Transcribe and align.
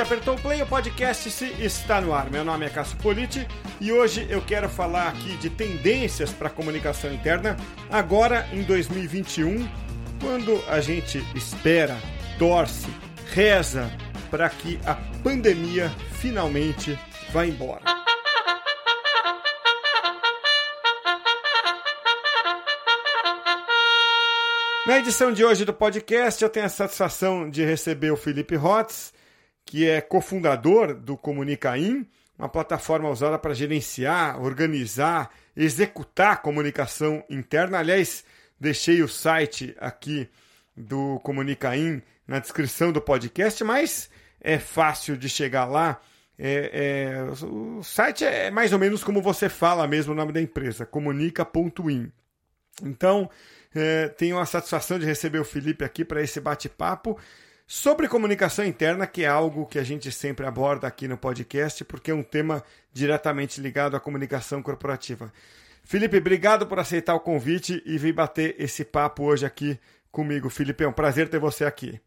apertou 0.00 0.34
o 0.34 0.40
play, 0.40 0.62
o 0.62 0.66
podcast 0.66 1.30
se 1.30 1.44
está 1.62 2.00
no 2.00 2.14
ar. 2.14 2.30
Meu 2.30 2.42
nome 2.42 2.64
é 2.64 2.70
Cássio 2.70 2.96
Politi 2.98 3.46
e 3.78 3.92
hoje 3.92 4.26
eu 4.30 4.40
quero 4.40 4.68
falar 4.68 5.08
aqui 5.08 5.36
de 5.36 5.50
tendências 5.50 6.32
para 6.32 6.48
a 6.48 6.50
comunicação 6.50 7.12
interna 7.12 7.56
agora 7.90 8.48
em 8.50 8.62
2021, 8.62 9.68
quando 10.18 10.62
a 10.68 10.80
gente 10.80 11.22
espera, 11.34 11.98
torce, 12.38 12.88
reza 13.32 13.90
para 14.30 14.48
que 14.48 14.80
a 14.86 14.94
pandemia 15.22 15.90
finalmente 16.20 16.98
vá 17.30 17.44
embora. 17.44 17.82
Na 24.86 24.98
edição 24.98 25.30
de 25.30 25.44
hoje 25.44 25.66
do 25.66 25.74
podcast, 25.74 26.42
eu 26.42 26.48
tenho 26.48 26.64
a 26.64 26.70
satisfação 26.70 27.50
de 27.50 27.62
receber 27.64 28.10
o 28.10 28.16
Felipe 28.16 28.56
Hotz, 28.56 29.12
que 29.64 29.88
é 29.88 30.00
cofundador 30.00 30.94
do 30.94 31.16
Comunicaim, 31.16 32.06
uma 32.38 32.48
plataforma 32.48 33.08
usada 33.08 33.38
para 33.38 33.54
gerenciar, 33.54 34.40
organizar, 34.40 35.30
executar 35.56 36.40
comunicação 36.42 37.22
interna. 37.28 37.78
Aliás, 37.78 38.24
deixei 38.58 39.02
o 39.02 39.08
site 39.08 39.74
aqui 39.78 40.28
do 40.76 41.20
Comunicaim 41.22 42.02
na 42.26 42.38
descrição 42.38 42.92
do 42.92 43.00
podcast, 43.00 43.62
mas 43.62 44.08
é 44.40 44.58
fácil 44.58 45.16
de 45.16 45.28
chegar 45.28 45.66
lá. 45.66 46.00
É, 46.38 46.70
é, 47.12 47.44
o 47.44 47.82
site 47.82 48.24
é 48.24 48.50
mais 48.50 48.72
ou 48.72 48.78
menos 48.78 49.04
como 49.04 49.20
você 49.20 49.48
fala 49.48 49.86
mesmo 49.86 50.12
o 50.12 50.16
nome 50.16 50.32
da 50.32 50.40
empresa, 50.40 50.86
comunica.in. 50.86 52.10
Então, 52.82 53.28
é, 53.74 54.08
tenho 54.08 54.38
a 54.38 54.46
satisfação 54.46 54.98
de 54.98 55.04
receber 55.04 55.38
o 55.38 55.44
Felipe 55.44 55.84
aqui 55.84 56.04
para 56.04 56.22
esse 56.22 56.40
bate-papo 56.40 57.18
sobre 57.70 58.08
comunicação 58.08 58.64
interna, 58.64 59.06
que 59.06 59.22
é 59.22 59.28
algo 59.28 59.64
que 59.64 59.78
a 59.78 59.84
gente 59.84 60.10
sempre 60.10 60.44
aborda 60.44 60.88
aqui 60.88 61.06
no 61.06 61.16
podcast, 61.16 61.84
porque 61.84 62.10
é 62.10 62.14
um 62.14 62.20
tema 62.20 62.64
diretamente 62.92 63.60
ligado 63.60 63.94
à 63.94 64.00
comunicação 64.00 64.60
corporativa. 64.60 65.32
Felipe, 65.84 66.16
obrigado 66.16 66.66
por 66.66 66.80
aceitar 66.80 67.14
o 67.14 67.20
convite 67.20 67.80
e 67.86 67.96
vir 67.96 68.12
bater 68.12 68.56
esse 68.58 68.84
papo 68.84 69.22
hoje 69.22 69.46
aqui 69.46 69.78
comigo. 70.10 70.50
Felipe, 70.50 70.82
é 70.82 70.88
um 70.88 70.92
prazer 70.92 71.28
ter 71.28 71.38
você 71.38 71.64
aqui. 71.64 72.00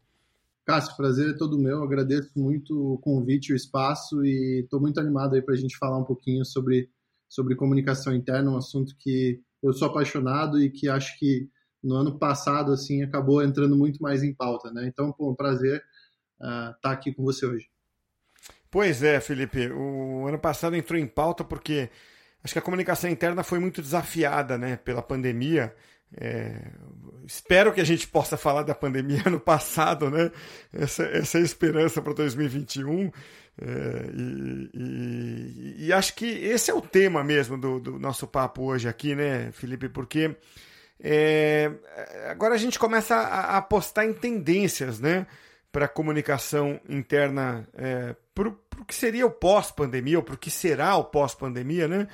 Cássio, 0.66 0.94
prazer 0.98 1.30
é 1.30 1.38
todo 1.38 1.58
meu. 1.58 1.82
agradeço 1.82 2.30
muito 2.36 2.92
o 2.92 2.98
convite, 2.98 3.54
o 3.54 3.56
espaço 3.56 4.22
e 4.22 4.64
estou 4.64 4.78
muito 4.78 5.00
animado 5.00 5.34
aí 5.34 5.40
para 5.40 5.54
a 5.54 5.56
gente 5.56 5.78
falar 5.78 5.96
um 5.96 6.04
pouquinho 6.04 6.44
sobre, 6.44 6.90
sobre 7.26 7.56
comunicação 7.56 8.14
interna, 8.14 8.50
um 8.50 8.58
assunto 8.58 8.94
que 8.98 9.40
eu 9.62 9.72
sou 9.72 9.88
apaixonado 9.88 10.60
e 10.60 10.68
que 10.68 10.90
acho 10.90 11.18
que 11.18 11.48
no 11.84 11.96
ano 11.96 12.18
passado 12.18 12.72
assim 12.72 13.02
acabou 13.02 13.42
entrando 13.42 13.76
muito 13.76 14.02
mais 14.02 14.22
em 14.22 14.34
pauta, 14.34 14.70
né? 14.72 14.86
Então, 14.86 15.12
pô, 15.12 15.30
um 15.30 15.34
prazer 15.34 15.82
estar 16.40 16.70
uh, 16.70 16.80
tá 16.80 16.90
aqui 16.90 17.12
com 17.12 17.22
você 17.22 17.46
hoje. 17.46 17.68
Pois 18.70 19.02
é, 19.02 19.20
Felipe. 19.20 19.68
O 19.70 20.26
ano 20.26 20.38
passado 20.38 20.74
entrou 20.74 20.98
em 20.98 21.06
pauta 21.06 21.44
porque 21.44 21.90
acho 22.42 22.52
que 22.52 22.58
a 22.58 22.62
comunicação 22.62 23.08
interna 23.08 23.44
foi 23.44 23.58
muito 23.58 23.80
desafiada, 23.80 24.58
né, 24.58 24.76
pela 24.76 25.02
pandemia. 25.02 25.74
É, 26.16 26.70
espero 27.26 27.72
que 27.72 27.80
a 27.80 27.84
gente 27.84 28.06
possa 28.06 28.36
falar 28.36 28.62
da 28.62 28.74
pandemia 28.74 29.24
no 29.30 29.40
passado, 29.40 30.10
né? 30.10 30.30
Essa, 30.72 31.04
essa 31.04 31.38
é 31.38 31.40
a 31.40 31.44
esperança 31.44 32.00
para 32.00 32.12
2021. 32.14 33.10
É, 33.60 34.10
e, 34.12 34.70
e, 34.74 35.86
e, 35.86 35.92
acho 35.92 36.14
que 36.16 36.26
esse 36.26 36.70
é 36.70 36.74
o 36.74 36.80
tema 36.80 37.22
mesmo 37.22 37.56
do, 37.56 37.78
do, 37.78 37.98
nosso 38.00 38.26
papo 38.26 38.62
hoje 38.64 38.88
aqui, 38.88 39.14
né, 39.14 39.52
Felipe? 39.52 39.88
Porque 39.88 40.36
é, 41.00 41.70
agora 42.30 42.54
a 42.54 42.58
gente 42.58 42.78
começa 42.78 43.14
a, 43.14 43.40
a 43.54 43.58
apostar 43.58 44.04
em 44.04 44.12
tendências, 44.12 45.00
né? 45.00 45.26
Para 45.70 45.86
a 45.86 45.88
comunicação 45.88 46.80
interna, 46.88 47.68
é, 47.74 48.14
para 48.34 48.48
o 48.48 48.84
que 48.86 48.94
seria 48.94 49.26
o 49.26 49.30
pós-pandemia, 49.30 50.18
ou 50.18 50.24
para 50.24 50.34
o 50.34 50.38
que 50.38 50.50
será 50.50 50.96
o 50.96 51.04
pós-pandemia, 51.04 51.88
né? 51.88 52.08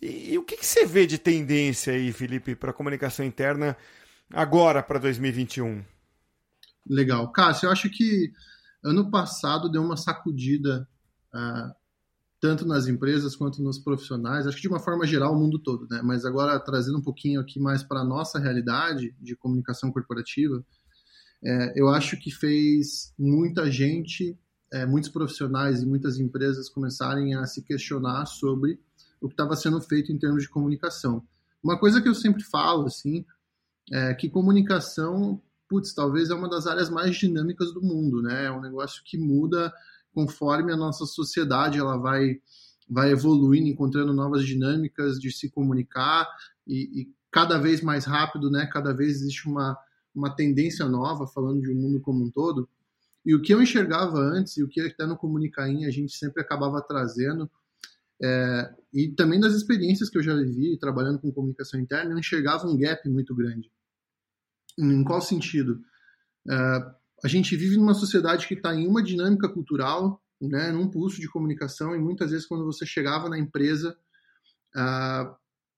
E, 0.00 0.34
e, 0.34 0.38
o 0.38 0.44
que, 0.44 0.56
que 0.56 0.66
você 0.66 0.84
vê 0.84 1.06
de 1.06 1.18
tendência 1.18 1.92
aí, 1.92 2.12
Felipe, 2.12 2.54
para 2.54 2.70
a 2.70 2.74
comunicação 2.74 3.24
interna 3.24 3.76
agora 4.30 4.82
para 4.82 4.98
2021? 4.98 5.82
Legal. 6.86 7.30
Cássio, 7.32 7.66
eu 7.66 7.72
acho 7.72 7.88
que 7.90 8.32
ano 8.84 9.10
passado 9.10 9.70
deu 9.70 9.82
uma 9.82 9.96
sacudida 9.96 10.86
uh, 11.34 11.74
tanto 12.40 12.66
nas 12.66 12.86
empresas 12.86 13.34
quanto 13.34 13.62
nos 13.62 13.78
profissionais, 13.78 14.46
acho 14.46 14.56
que 14.56 14.62
de 14.62 14.68
uma 14.68 14.80
forma 14.80 15.06
geral 15.06 15.34
o 15.34 15.38
mundo 15.38 15.58
todo, 15.58 15.86
né? 15.90 16.02
Mas 16.02 16.24
agora 16.24 16.58
trazendo 16.60 16.98
um 16.98 17.02
pouquinho 17.02 17.40
aqui 17.40 17.58
mais 17.58 17.82
para 17.82 18.00
a 18.00 18.04
nossa 18.04 18.38
realidade 18.38 19.14
de 19.20 19.34
comunicação 19.34 19.90
corporativa, 19.90 20.64
é, 21.42 21.72
eu 21.80 21.88
acho 21.88 22.18
que 22.18 22.30
fez 22.30 23.12
muita 23.18 23.70
gente, 23.70 24.38
é, 24.72 24.84
muitos 24.84 25.10
profissionais 25.10 25.82
e 25.82 25.86
muitas 25.86 26.18
empresas 26.18 26.68
começarem 26.68 27.34
a 27.34 27.46
se 27.46 27.62
questionar 27.62 28.26
sobre 28.26 28.78
o 29.20 29.28
que 29.28 29.34
estava 29.34 29.56
sendo 29.56 29.80
feito 29.80 30.12
em 30.12 30.18
termos 30.18 30.42
de 30.42 30.48
comunicação. 30.48 31.22
Uma 31.62 31.78
coisa 31.78 32.00
que 32.00 32.08
eu 32.08 32.14
sempre 32.14 32.42
falo, 32.42 32.86
assim, 32.86 33.24
é 33.92 34.14
que 34.14 34.28
comunicação, 34.28 35.40
putz, 35.68 35.94
talvez 35.94 36.30
é 36.30 36.34
uma 36.34 36.48
das 36.48 36.66
áreas 36.66 36.90
mais 36.90 37.16
dinâmicas 37.16 37.72
do 37.72 37.82
mundo, 37.82 38.22
né? 38.22 38.46
É 38.46 38.50
um 38.50 38.60
negócio 38.60 39.02
que 39.04 39.16
muda 39.16 39.72
conforme 40.16 40.72
a 40.72 40.76
nossa 40.76 41.04
sociedade 41.04 41.78
ela 41.78 41.98
vai 41.98 42.40
vai 42.88 43.10
evoluindo, 43.10 43.68
encontrando 43.68 44.14
novas 44.14 44.46
dinâmicas 44.46 45.18
de 45.18 45.30
se 45.30 45.50
comunicar 45.50 46.26
e, 46.66 47.02
e 47.02 47.08
cada 47.30 47.58
vez 47.58 47.82
mais 47.82 48.06
rápido, 48.06 48.50
né? 48.50 48.66
Cada 48.72 48.94
vez 48.94 49.16
existe 49.16 49.46
uma 49.46 49.76
uma 50.14 50.34
tendência 50.34 50.86
nova, 50.86 51.26
falando 51.26 51.60
de 51.60 51.70
um 51.70 51.74
mundo 51.74 52.00
como 52.00 52.24
um 52.24 52.30
todo. 52.30 52.66
E 53.22 53.34
o 53.34 53.42
que 53.42 53.52
eu 53.52 53.60
enxergava 53.60 54.18
antes, 54.18 54.56
e 54.56 54.62
o 54.62 54.68
que 54.68 54.80
até 54.80 55.04
no 55.04 55.18
Comunicaim 55.18 55.84
a 55.84 55.90
gente 55.90 56.16
sempre 56.16 56.40
acabava 56.40 56.80
trazendo, 56.80 57.50
é, 58.22 58.74
e 58.94 59.08
também 59.08 59.38
das 59.38 59.52
experiências 59.52 60.08
que 60.08 60.16
eu 60.16 60.22
já 60.22 60.34
vivi 60.34 60.78
trabalhando 60.78 61.18
com 61.18 61.30
comunicação 61.30 61.78
interna, 61.78 62.12
eu 62.12 62.18
enxergava 62.18 62.66
um 62.66 62.78
gap 62.78 63.06
muito 63.10 63.34
grande. 63.34 63.70
Em 64.78 65.04
qual 65.04 65.20
sentido? 65.20 65.82
É, 66.48 66.94
a 67.26 67.28
gente 67.28 67.56
vive 67.56 67.76
numa 67.76 67.92
sociedade 67.92 68.46
que 68.46 68.54
está 68.54 68.72
em 68.72 68.86
uma 68.86 69.02
dinâmica 69.02 69.48
cultural, 69.48 70.22
né, 70.40 70.70
num 70.70 70.88
pulso 70.88 71.20
de 71.20 71.28
comunicação, 71.28 71.92
e 71.92 71.98
muitas 71.98 72.30
vezes 72.30 72.46
quando 72.46 72.64
você 72.64 72.86
chegava 72.86 73.28
na 73.28 73.36
empresa, 73.36 73.98
uh, 74.76 75.34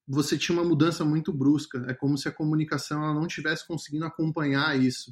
você 0.07 0.37
tinha 0.37 0.55
uma 0.55 0.67
mudança 0.67 1.03
muito 1.03 1.33
brusca. 1.33 1.83
É 1.87 1.95
como 1.95 2.19
se 2.19 2.27
a 2.27 2.31
comunicação 2.31 3.03
ela 3.03 3.15
não 3.15 3.25
estivesse 3.25 3.65
conseguindo 3.65 4.05
acompanhar 4.05 4.79
isso. 4.79 5.09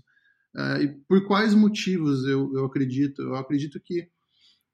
Uh, 0.55 0.83
e 0.83 0.87
por 1.07 1.25
quais 1.25 1.55
motivos 1.55 2.23
eu, 2.27 2.53
eu 2.53 2.65
acredito? 2.65 3.23
Eu 3.23 3.35
acredito 3.35 3.79
que 3.79 4.07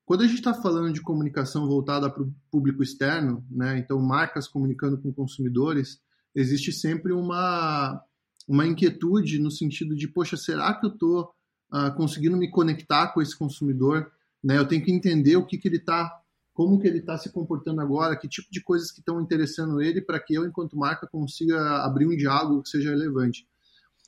quando 0.03 0.23
a 0.23 0.27
gente 0.27 0.39
está 0.39 0.53
falando 0.53 0.91
de 0.91 1.01
comunicação 1.01 1.65
voltada 1.65 2.11
para 2.11 2.23
o 2.23 2.35
público 2.51 2.83
externo, 2.83 3.41
né, 3.49 3.77
então 3.77 3.97
marcas 4.01 4.49
comunicando 4.49 5.01
com 5.01 5.13
consumidores, 5.13 5.97
existe 6.35 6.73
sempre 6.73 7.13
uma, 7.13 8.03
uma 8.49 8.67
inquietude 8.67 9.39
no 9.39 9.49
sentido 9.49 9.95
de, 9.95 10.09
poxa, 10.09 10.35
será 10.35 10.77
que 10.77 10.87
eu 10.87 10.91
estou 10.91 11.33
uh, 11.73 11.93
conseguindo 11.95 12.37
me 12.37 12.49
conectar 12.49 13.07
com 13.07 13.21
esse 13.21 13.37
consumidor? 13.37 14.11
Né? 14.43 14.57
Eu 14.57 14.67
tenho 14.67 14.83
que 14.83 14.91
entender 14.91 15.35
o 15.35 15.45
que, 15.45 15.57
que 15.57 15.67
ele 15.67 15.77
está, 15.77 16.21
como 16.53 16.79
que 16.79 16.87
ele 16.87 16.99
está 16.99 17.17
se 17.17 17.31
comportando 17.31 17.81
agora, 17.81 18.15
que 18.15 18.27
tipo 18.27 18.51
de 18.51 18.61
coisas 18.61 18.91
que 18.91 18.99
estão 18.99 19.19
interessando 19.19 19.81
ele 19.81 20.01
para 20.01 20.19
que 20.19 20.33
eu, 20.33 20.45
enquanto 20.45 20.77
marca, 20.77 21.07
consiga 21.07 21.83
abrir 21.83 22.05
um 22.05 22.15
diálogo 22.15 22.61
que 22.61 22.69
seja 22.69 22.91
relevante. 22.91 23.47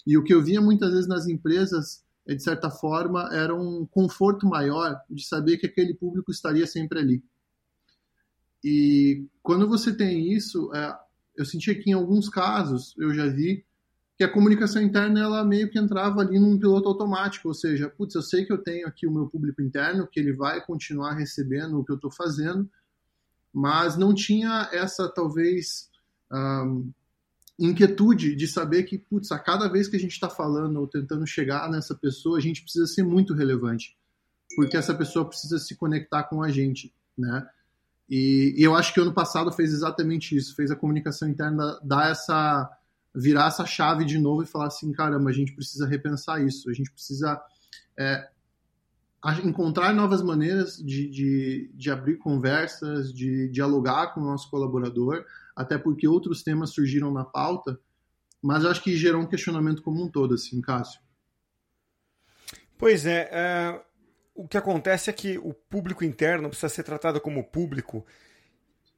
E 0.05 0.17
o 0.17 0.23
que 0.23 0.33
eu 0.33 0.43
via 0.43 0.61
muitas 0.61 0.91
vezes 0.91 1.07
nas 1.07 1.27
empresas 1.27 2.05
de 2.33 2.41
certa 2.41 2.71
forma, 2.71 3.29
era 3.31 3.53
um 3.53 3.85
conforto 3.85 4.47
maior 4.47 4.99
de 5.09 5.23
saber 5.23 5.57
que 5.57 5.67
aquele 5.67 5.93
público 5.93 6.31
estaria 6.31 6.65
sempre 6.65 6.97
ali. 6.97 7.23
E 8.63 9.27
quando 9.43 9.67
você 9.67 9.95
tem 9.95 10.33
isso, 10.33 10.73
é, 10.73 10.97
eu 11.37 11.45
senti 11.45 11.75
que 11.75 11.91
em 11.91 11.93
alguns 11.93 12.27
casos 12.27 12.95
eu 12.97 13.13
já 13.13 13.27
vi 13.27 13.63
que 14.17 14.23
a 14.23 14.31
comunicação 14.31 14.81
interna 14.81 15.19
ela 15.19 15.43
meio 15.43 15.69
que 15.69 15.77
entrava 15.77 16.21
ali 16.21 16.39
num 16.39 16.57
piloto 16.57 16.87
automático, 16.87 17.49
ou 17.49 17.53
seja, 17.53 17.89
putz, 17.89 18.15
eu 18.15 18.21
sei 18.21 18.45
que 18.45 18.53
eu 18.53 18.57
tenho 18.57 18.87
aqui 18.87 19.05
o 19.05 19.11
meu 19.11 19.27
público 19.27 19.61
interno, 19.61 20.07
que 20.07 20.19
ele 20.19 20.31
vai 20.31 20.65
continuar 20.65 21.13
recebendo 21.13 21.77
o 21.77 21.83
que 21.83 21.91
eu 21.91 21.97
estou 21.97 22.11
fazendo, 22.11 22.69
mas 23.53 23.97
não 23.97 24.13
tinha 24.13 24.69
essa 24.71 25.09
talvez 25.09 25.89
um, 26.31 26.91
inquietude 27.59 28.35
de 28.35 28.47
saber 28.47 28.83
que, 28.83 28.97
putz, 28.97 29.31
a 29.31 29.39
cada 29.39 29.67
vez 29.67 29.89
que 29.89 29.97
a 29.97 29.99
gente 29.99 30.13
está 30.13 30.29
falando 30.29 30.77
ou 30.77 30.87
tentando 30.87 31.27
chegar 31.27 31.69
nessa 31.69 31.93
pessoa, 31.93 32.37
a 32.37 32.41
gente 32.41 32.61
precisa 32.61 32.87
ser 32.87 33.03
muito 33.03 33.33
relevante, 33.33 33.97
porque 34.55 34.77
essa 34.77 34.93
pessoa 34.93 35.27
precisa 35.27 35.59
se 35.59 35.75
conectar 35.75 36.23
com 36.23 36.41
a 36.41 36.49
gente, 36.49 36.93
né? 37.17 37.45
E, 38.09 38.53
e 38.57 38.63
eu 38.63 38.75
acho 38.75 38.93
que 38.93 38.99
o 38.99 39.03
ano 39.03 39.13
passado 39.13 39.51
fez 39.51 39.73
exatamente 39.73 40.37
isso, 40.37 40.55
fez 40.55 40.69
a 40.69 40.75
comunicação 40.75 41.27
interna 41.27 41.79
dar 41.83 42.11
essa 42.11 42.69
virar 43.15 43.47
essa 43.47 43.65
chave 43.65 44.03
de 44.03 44.19
novo 44.19 44.43
e 44.43 44.45
falar 44.45 44.67
assim, 44.67 44.91
caramba, 44.91 45.29
a 45.29 45.33
gente 45.33 45.53
precisa 45.53 45.87
repensar 45.87 46.43
isso, 46.43 46.69
a 46.69 46.73
gente 46.73 46.91
precisa 46.91 47.41
é, 47.97 48.27
encontrar 49.43 49.93
novas 49.93 50.21
maneiras 50.21 50.77
de, 50.77 51.09
de, 51.09 51.71
de 51.73 51.91
abrir 51.91 52.17
conversas, 52.17 53.13
de 53.13 53.49
dialogar 53.49 54.13
com 54.13 54.21
o 54.21 54.25
nosso 54.25 54.49
colaborador, 54.49 55.25
até 55.55 55.77
porque 55.77 56.07
outros 56.07 56.43
temas 56.43 56.71
surgiram 56.71 57.11
na 57.11 57.23
pauta, 57.23 57.79
mas 58.41 58.63
eu 58.63 58.69
acho 58.69 58.83
que 58.83 58.97
gerou 58.97 59.21
um 59.21 59.27
questionamento 59.27 59.81
como 59.81 60.03
um 60.03 60.09
todo, 60.09 60.35
assim, 60.35 60.61
Cássio. 60.61 60.99
Pois 62.77 63.05
é, 63.05 63.29
é 63.31 63.81
o 64.35 64.47
que 64.47 64.57
acontece 64.57 65.09
é 65.09 65.13
que 65.13 65.37
o 65.37 65.53
público 65.53 66.03
interno 66.03 66.49
precisa 66.49 66.67
ser 66.67 66.83
tratado 66.83 67.21
como 67.21 67.49
público. 67.49 68.05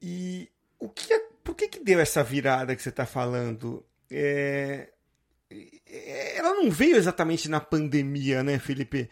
E 0.01 0.49
o 0.79 0.89
que 0.89 1.13
é, 1.13 1.19
por 1.43 1.55
que, 1.55 1.67
que 1.67 1.83
deu 1.83 1.99
essa 1.99 2.23
virada 2.23 2.75
que 2.75 2.81
você 2.81 2.89
está 2.89 3.05
falando? 3.05 3.85
É, 4.09 4.89
ela 6.35 6.53
não 6.53 6.69
veio 6.69 6.95
exatamente 6.95 7.49
na 7.49 7.59
pandemia, 7.59 8.43
né, 8.43 8.59
Felipe? 8.59 9.09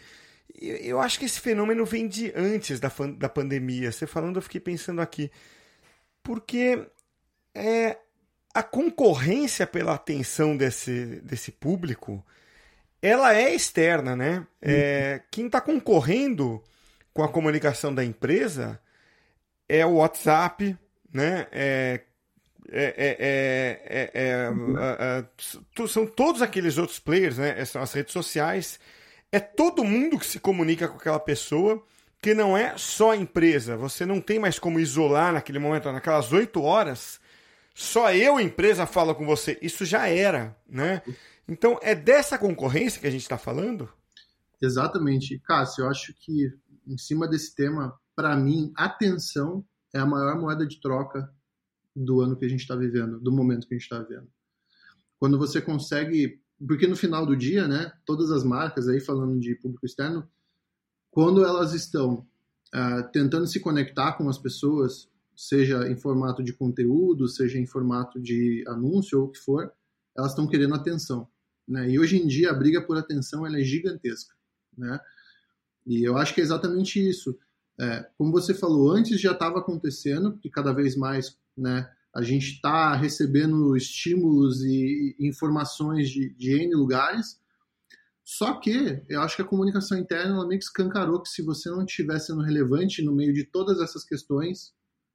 Eu 0.60 1.02
acho 1.02 1.20
que 1.20 1.26
esse 1.26 1.40
fenômeno 1.40 1.86
vem 1.86 2.08
de 2.08 2.32
antes 2.36 2.80
da, 2.80 2.92
da 3.18 3.30
pandemia. 3.30 3.92
Você 3.92 4.08
falando, 4.08 4.38
eu 4.38 4.42
fiquei 4.42 4.62
pensando 4.62 5.02
aqui. 5.02 5.30
Porque 6.24 6.88
é, 7.54 7.98
a 8.54 8.64
concorrência 8.64 9.68
pela 9.68 9.94
atenção 9.94 10.56
desse, 10.56 11.22
desse 11.22 11.52
público 11.52 12.26
ela 13.02 13.36
é 13.36 13.54
externa, 13.54 14.16
né? 14.16 14.48
É, 14.60 15.22
quem 15.30 15.46
está 15.46 15.62
concorrendo 15.62 16.64
com 17.14 17.24
a 17.24 17.30
comunicação 17.30 17.94
da 17.94 18.04
empresa 18.04 18.80
é 19.70 19.86
o 19.86 19.96
WhatsApp, 19.96 20.76
né? 21.14 21.46
É, 21.52 22.02
é, 22.72 24.10
é, 24.14 25.26
são 25.88 26.06
todos 26.06 26.42
aqueles 26.42 26.78
outros 26.78 27.00
players, 27.00 27.38
né? 27.38 27.64
São 27.66 27.82
as 27.82 27.94
redes 27.94 28.14
sociais. 28.14 28.80
É 29.32 29.40
todo 29.40 29.84
mundo 29.84 30.18
que 30.18 30.26
se 30.26 30.40
comunica 30.40 30.88
com 30.88 30.98
aquela 30.98 31.20
pessoa, 31.20 31.84
que 32.22 32.34
não 32.34 32.58
é 32.58 32.78
só 32.78 33.12
a 33.12 33.18
empresa. 33.18 33.78
Você 33.78 34.06
não 34.06 34.20
tem 34.20 34.40
mais 34.40 34.58
como 34.58 34.80
isolar 34.80 35.34
naquele 35.34 35.60
momento, 35.60 35.92
naquelas 35.92 36.32
oito 36.32 36.62
horas. 36.62 37.20
Só 37.74 38.12
eu, 38.14 38.40
empresa, 38.40 38.86
falo 38.86 39.14
com 39.14 39.26
você. 39.26 39.60
Isso 39.62 39.86
já 39.86 40.08
era, 40.08 40.56
né? 40.68 41.02
Então, 41.48 41.78
é 41.82 41.94
dessa 41.94 42.38
concorrência 42.38 43.00
que 43.00 43.08
a 43.08 43.12
gente 43.12 43.22
está 43.22 43.38
falando? 43.38 43.90
Exatamente. 44.62 45.38
Cássio, 45.40 45.84
eu 45.84 45.90
acho 45.90 46.14
que 46.14 46.52
em 46.88 46.98
cima 46.98 47.28
desse 47.28 47.54
tema, 47.54 47.94
para 48.16 48.36
mim, 48.36 48.72
atenção 48.76 49.64
é 49.94 50.00
a 50.00 50.06
maior 50.06 50.40
moeda 50.40 50.66
de 50.66 50.80
troca 50.80 51.30
do 51.96 52.22
ano 52.22 52.36
que 52.36 52.46
a 52.46 52.50
gente 52.50 52.62
está 52.62 52.76
vivendo, 52.76 53.20
do 53.20 53.32
momento 53.32 53.68
que 53.68 53.74
a 53.74 53.78
gente 53.78 53.84
está 53.84 54.00
vivendo. 54.00 54.28
Quando 55.18 55.38
você 55.38 55.62
consegue. 55.62 56.42
Porque 56.68 56.88
no 56.88 56.96
final 56.96 57.26
do 57.26 57.36
dia, 57.36 57.68
né, 57.68 57.92
todas 58.06 58.32
as 58.32 58.44
marcas 58.44 58.88
aí 58.88 59.02
falando 59.02 59.40
de 59.40 59.56
público 59.56 59.86
externo, 59.86 60.28
quando 61.12 61.44
elas 61.44 61.74
estão 61.74 62.26
uh, 62.74 63.12
tentando 63.12 63.46
se 63.46 63.60
conectar 63.60 64.14
com 64.14 64.30
as 64.30 64.38
pessoas, 64.38 65.10
seja 65.36 65.90
em 65.90 65.98
formato 65.98 66.42
de 66.42 66.54
conteúdo, 66.54 67.28
seja 67.28 67.60
em 67.60 67.66
formato 67.66 68.22
de 68.22 68.64
anúncio 68.68 69.20
ou 69.20 69.26
o 69.26 69.32
que 69.32 69.40
for, 69.40 69.72
elas 70.18 70.32
estão 70.32 70.48
querendo 70.48 70.76
atenção. 70.76 71.28
Né? 71.68 71.92
E 71.92 72.00
hoje 72.00 72.18
em 72.18 72.26
dia 72.26 72.52
a 72.52 72.54
briga 72.54 72.82
por 72.82 72.98
atenção 72.98 73.46
é 73.46 73.62
gigantesca. 73.62 74.34
Né? 74.78 75.00
E 75.86 76.04
eu 76.04 76.18
acho 76.18 76.34
que 76.34 76.42
é 76.42 76.44
exatamente 76.44 77.06
isso. 77.06 77.38
É, 77.80 78.10
como 78.18 78.32
você 78.32 78.54
falou, 78.54 78.92
antes 78.92 79.20
já 79.20 79.34
estava 79.34 79.60
acontecendo, 79.60 80.38
que 80.38 80.50
cada 80.50 80.72
vez 80.72 80.96
mais 80.96 81.38
né, 81.58 81.90
a 82.14 82.22
gente 82.22 82.54
está 82.54 82.96
recebendo 82.96 83.76
estímulos 83.76 84.64
e, 84.64 85.16
informações 85.20 86.10
de, 86.10 86.34
de 86.36 86.52
N 86.52 86.74
lugares, 86.76 87.40
só 88.24 88.60
que 88.60 89.04
eu 89.08 89.22
acho 89.22 89.36
que 89.36 89.42
a 89.42 89.48
comunicação 89.48 89.98
interna 89.98 90.34
ela 90.34 90.48
meio 90.48 90.60
que 90.60 90.66
escancarou 90.66 91.22
que 91.22 91.30
se 91.30 91.44
você 91.44 91.70
não 91.70 91.86
estiver 91.86 92.18
sendo 92.20 92.42
relevante 92.42 93.04
no 93.04 93.14
meio 93.14 93.34
de 93.34 93.44
todas 93.44 93.80
essas 93.80 94.04
questões, 94.04 94.74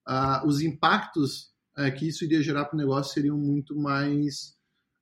uh, 0.09 0.47
os 0.47 0.61
impactos 0.61 1.53
uh, 1.77 1.93
que 1.97 2.07
isso 2.07 2.25
iria 2.25 2.43
gerar 2.43 2.67
para 2.67 2.77
o 2.77 2.79
negócio 2.79 3.13
seriam 3.13 3.37
muito 3.37 3.75
mais 3.75 4.57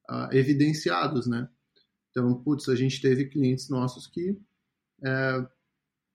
uh, 0.08 0.32
evidenciados, 0.32 1.26
né? 1.26 1.49
Então, 2.11 2.35
putz, 2.43 2.69
a 2.69 2.75
gente 2.75 3.00
teve 3.00 3.26
clientes 3.26 3.69
nossos 3.69 4.06
que, 4.06 4.37
é, 5.05 5.46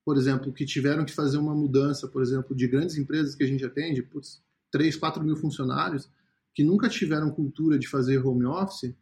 por 0.04 0.18
exemplo, 0.18 0.52
que 0.52 0.66
tiveram 0.66 1.06
que 1.06 1.14
fazer 1.14 1.38
uma 1.38 1.56
mudança, 1.56 2.10
por 2.10 2.22
exemplo, 2.22 2.54
de 2.54 2.68
grandes 2.68 2.98
empresas 2.98 3.36
que 3.36 3.44
a 3.44 3.48
gente 3.48 3.64
atende, 3.64 4.02
putz, 4.02 4.43
3, 4.74 4.98
4 4.98 5.24
mil 5.24 5.38
funcionários, 5.38 6.12
que 6.54 6.64
nunca 6.64 6.90
tiveram 6.90 7.32
cultura 7.32 7.78
de 7.78 7.88
fazer 7.88 8.18
home 8.18 8.46
office, 8.46 8.96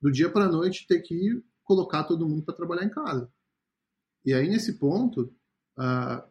do 0.00 0.10
dia 0.10 0.30
para 0.30 0.46
a 0.46 0.50
noite 0.50 0.86
ter 0.88 1.00
que 1.00 1.42
colocar 1.62 2.04
todo 2.04 2.26
mundo 2.26 2.42
para 2.42 2.54
trabalhar 2.54 2.84
em 2.84 2.90
casa. 2.90 3.30
E 4.24 4.32
aí, 4.32 4.48
nesse 4.48 4.78
ponto, 4.78 5.32
uh, 5.78 6.22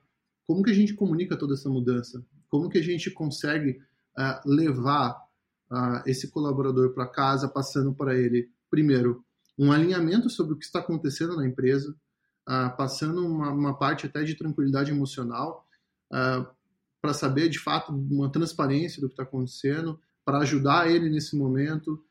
como 0.47 0.63
que 0.63 0.71
a 0.71 0.73
gente 0.73 0.95
comunica 0.95 1.37
toda 1.37 1.53
essa 1.53 1.69
mudança? 1.69 2.25
Como 2.49 2.67
que 2.67 2.79
a 2.79 2.83
gente 2.83 3.11
consegue 3.11 3.79
uh, 4.17 4.49
levar 4.49 5.13
uh, 5.71 6.01
esse 6.07 6.29
colaborador 6.29 6.91
para 6.91 7.07
casa, 7.07 7.47
passando 7.47 7.93
para 7.93 8.17
ele, 8.17 8.51
primeiro, 8.71 9.23
um 9.57 9.71
alinhamento 9.71 10.29
sobre 10.31 10.53
o 10.53 10.57
que 10.57 10.65
está 10.65 10.79
acontecendo 10.79 11.35
na 11.35 11.45
empresa, 11.45 11.95
passando 12.77 13.23
uma, 13.23 13.51
uma, 13.51 13.77
parte 13.77 14.07
até 14.07 14.23
de 14.23 14.33
tranquilidade 14.33 14.89
emocional, 14.89 15.67
para 17.01 17.13
saber 17.13 17.49
de 17.49 17.59
fato 17.59 17.91
uma 17.91 18.31
transparência 18.31 19.01
do 19.01 19.07
que 19.07 19.13
está 19.13 19.23
acontecendo, 19.23 19.99
para 20.25 20.39
ajudar 20.39 20.91
ele 20.91 21.09
nesse 21.09 21.35
momento, 21.35 22.03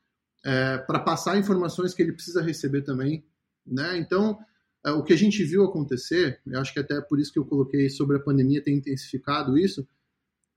é, 0.44 0.78
para 0.78 0.98
passar 0.98 1.38
informações 1.38 1.94
que 1.94 2.02
ele 2.02 2.12
precisa 2.12 2.42
receber 2.42 2.82
também. 2.82 3.24
Né? 3.66 3.98
Então, 3.98 4.38
é, 4.84 4.90
o 4.90 5.02
que 5.02 5.12
a 5.12 5.16
gente 5.16 5.44
viu 5.44 5.64
acontecer, 5.64 6.40
eu 6.46 6.60
acho 6.60 6.72
que 6.72 6.80
até 6.80 7.00
por 7.00 7.18
isso 7.20 7.32
que 7.32 7.38
eu 7.38 7.44
coloquei 7.44 7.88
sobre 7.90 8.16
a 8.16 8.20
pandemia 8.20 8.62
ter 8.62 8.72
intensificado 8.72 9.58
isso, 9.58 9.86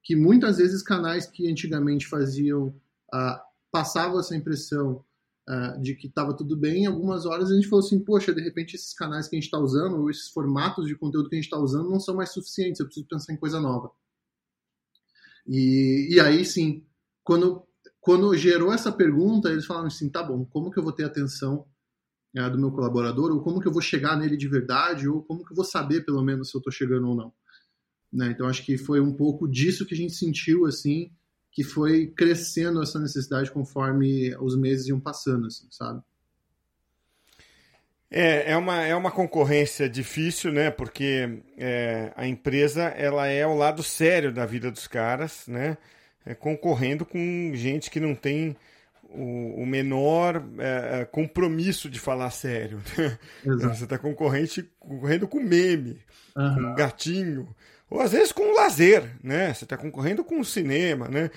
que 0.04 0.16
muitas 0.16 0.58
vezes 0.58 0.82
canais 0.82 1.28
que 1.28 1.50
antigamente 1.50 2.08
faziam 2.08 2.68
uh, 3.14 3.40
passava 3.72 4.20
essa 4.20 4.36
impressão 4.36 5.04
uh, 5.48 5.82
de 5.82 5.96
que 5.96 6.08
estava 6.08 6.36
tudo 6.36 6.58
bem, 6.58 6.84
em 6.84 6.88
algumas 6.88 7.26
horas 7.26 7.52
a 7.52 7.56
gente 7.56 7.68
falou 7.68 7.86
assim, 7.86 8.00
poxa, 8.00 8.34
de 8.34 8.42
repente 8.42 8.76
esses 8.76 8.94
canais 8.94 9.28
que 9.28 9.36
a 9.36 9.40
gente 9.40 9.46
está 9.46 9.60
usando, 9.60 9.98
ou 9.98 10.10
esses 10.10 10.30
formatos 10.30 10.88
de 10.88 10.96
conteúdo 10.96 11.30
que 11.30 11.36
a 11.36 11.38
gente 11.38 11.46
está 11.46 11.60
usando 11.60 11.90
não 11.90 12.00
são 12.00 12.16
mais 12.16 12.32
suficientes, 12.32 12.80
eu 12.80 12.86
preciso 12.86 13.08
pensar 13.08 13.34
em 13.34 13.38
coisa 13.38 13.60
nova. 13.60 13.92
E, 15.48 16.16
e 16.16 16.20
aí 16.20 16.46
sim, 16.46 16.86
quando, 17.24 17.64
quando 18.00 18.36
gerou 18.36 18.74
essa 18.74 18.92
pergunta, 18.92 19.50
eles 19.50 19.66
falaram 19.66 19.88
assim, 19.88 20.10
tá 20.10 20.24
bom, 20.24 20.46
como 20.46 20.72
que 20.72 20.80
eu 20.80 20.84
vou 20.84 20.92
ter 20.92 21.04
atenção 21.04 21.66
uh, 22.38 22.50
do 22.50 22.58
meu 22.58 22.72
colaborador, 22.72 23.32
ou 23.32 23.42
como 23.42 23.60
que 23.60 23.68
eu 23.68 23.74
vou 23.74 23.82
chegar 23.82 24.18
nele 24.18 24.38
de 24.38 24.48
verdade, 24.48 25.08
ou 25.08 25.24
como 25.24 25.44
que 25.46 25.52
eu 25.52 25.56
vou 25.56 25.66
saber, 25.66 26.06
pelo 26.06 26.24
menos, 26.24 26.50
se 26.50 26.58
eu 26.58 26.60
estou 26.60 26.72
chegando 26.72 27.08
ou 27.08 27.16
não. 27.16 27.34
Né? 28.12 28.32
Então, 28.32 28.48
acho 28.48 28.66
que 28.66 28.78
foi 28.78 29.00
um 29.00 29.14
pouco 29.14 29.48
disso 29.48 29.86
que 29.86 29.94
a 29.94 29.98
gente 29.98 30.14
sentiu, 30.14 30.66
assim, 30.66 31.12
que 31.52 31.64
foi 31.64 32.08
crescendo 32.08 32.82
essa 32.82 33.00
necessidade 33.00 33.52
conforme 33.52 34.36
os 34.38 34.58
meses 34.58 34.88
iam 34.88 35.00
passando, 35.00 35.48
assim, 35.48 35.68
sabe? 35.70 36.02
É, 38.12 38.52
é 38.52 38.58
uma, 38.58 38.84
é 38.84 38.94
uma 38.94 39.10
concorrência 39.10 39.88
difícil, 39.88 40.52
né? 40.52 40.70
Porque 40.70 41.40
é, 41.58 42.12
a 42.16 42.28
empresa 42.28 42.84
ela 42.84 43.26
é 43.28 43.48
o 43.48 43.56
lado 43.56 43.82
sério 43.82 44.34
da 44.34 44.46
vida 44.46 44.70
dos 44.70 44.86
caras, 44.86 45.48
né? 45.48 45.78
É, 46.26 46.36
concorrendo 46.36 47.06
com 47.06 47.52
gente 47.56 47.90
que 47.90 48.02
não 48.02 48.14
tem 48.14 48.56
o, 49.04 49.62
o 49.62 49.66
menor 49.66 50.44
é, 50.60 51.02
é 51.02 51.06
compromisso 51.06 51.90
de 51.90 52.00
falar 52.00 52.30
sério. 52.32 52.82
Né? 52.98 53.18
Você 53.70 53.86
está 53.86 53.98
concorrente 53.98 54.70
concorrendo 54.80 55.28
com 55.28 55.40
meme, 55.40 56.00
uhum. 56.36 56.56
com 56.56 56.76
gatinho, 56.76 57.56
ou 57.90 58.02
às 58.02 58.12
vezes 58.12 58.32
com 58.32 58.54
lazer, 58.54 59.04
né? 59.24 59.54
Você 59.54 59.64
está 59.64 59.78
concorrendo 59.78 60.24
com 60.24 60.40
o 60.40 60.46
cinema, 60.46 61.08
né? 61.08 61.32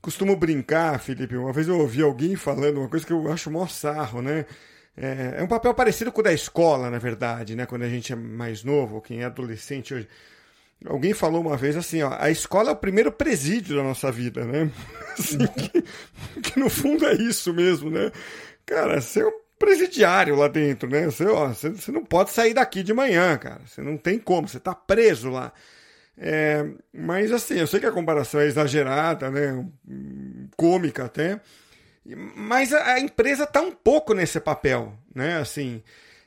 Costumo 0.00 0.36
brincar, 0.36 0.98
Felipe. 1.00 1.36
Uma 1.36 1.52
vez 1.52 1.66
eu 1.66 1.78
ouvi 1.78 2.02
alguém 2.02 2.36
falando 2.36 2.78
uma 2.78 2.88
coisa 2.88 3.04
que 3.06 3.12
eu 3.12 3.30
acho 3.32 3.50
mó 3.50 3.66
sarro, 3.66 4.22
né? 4.22 4.46
É, 4.96 5.36
é 5.38 5.42
um 5.42 5.46
papel 5.46 5.72
parecido 5.72 6.12
com 6.12 6.20
o 6.20 6.24
da 6.24 6.32
escola, 6.32 6.90
na 6.90 6.98
verdade, 6.98 7.56
né? 7.56 7.66
Quando 7.66 7.82
a 7.82 7.88
gente 7.88 8.12
é 8.12 8.16
mais 8.16 8.64
novo, 8.64 9.00
quem 9.00 9.22
é 9.22 9.24
adolescente 9.24 9.94
hoje. 9.94 10.08
Alguém 10.86 11.12
falou 11.12 11.42
uma 11.42 11.56
vez 11.56 11.76
assim, 11.76 12.02
ó, 12.02 12.16
a 12.18 12.30
escola 12.30 12.70
é 12.70 12.72
o 12.72 12.76
primeiro 12.76 13.12
presídio 13.12 13.76
da 13.76 13.82
nossa 13.82 14.10
vida, 14.10 14.44
né? 14.44 14.70
Assim, 15.18 15.38
que, 15.38 15.84
que, 16.40 16.58
no 16.58 16.70
fundo 16.70 17.06
é 17.06 17.12
isso 17.14 17.52
mesmo, 17.52 17.90
né? 17.90 18.10
Cara, 18.64 18.98
você 18.98 19.20
é 19.20 19.26
um 19.26 19.40
presidiário 19.58 20.34
lá 20.34 20.48
dentro, 20.48 20.88
né? 20.88 21.04
Você, 21.04 21.26
ó, 21.26 21.48
você, 21.48 21.68
você 21.68 21.92
não 21.92 22.02
pode 22.02 22.30
sair 22.30 22.54
daqui 22.54 22.82
de 22.82 22.94
manhã, 22.94 23.36
cara. 23.36 23.60
Você 23.66 23.82
não 23.82 23.98
tem 23.98 24.18
como, 24.18 24.48
você 24.48 24.58
tá 24.58 24.74
preso 24.74 25.28
lá. 25.28 25.52
É, 26.16 26.66
mas 26.92 27.30
assim, 27.32 27.58
eu 27.58 27.66
sei 27.66 27.80
que 27.80 27.86
a 27.86 27.92
comparação 27.92 28.40
é 28.40 28.46
exagerada, 28.46 29.30
né? 29.30 29.66
cômica 30.56 31.04
até, 31.04 31.40
mas 32.04 32.72
a, 32.72 32.98
empresa 32.98 33.44
está 33.44 33.60
um 33.60 33.72
pouco 33.72 34.14
nesse 34.14 34.40
papel, 34.40 34.94
né? 35.14 35.38
Assim, 35.38 35.82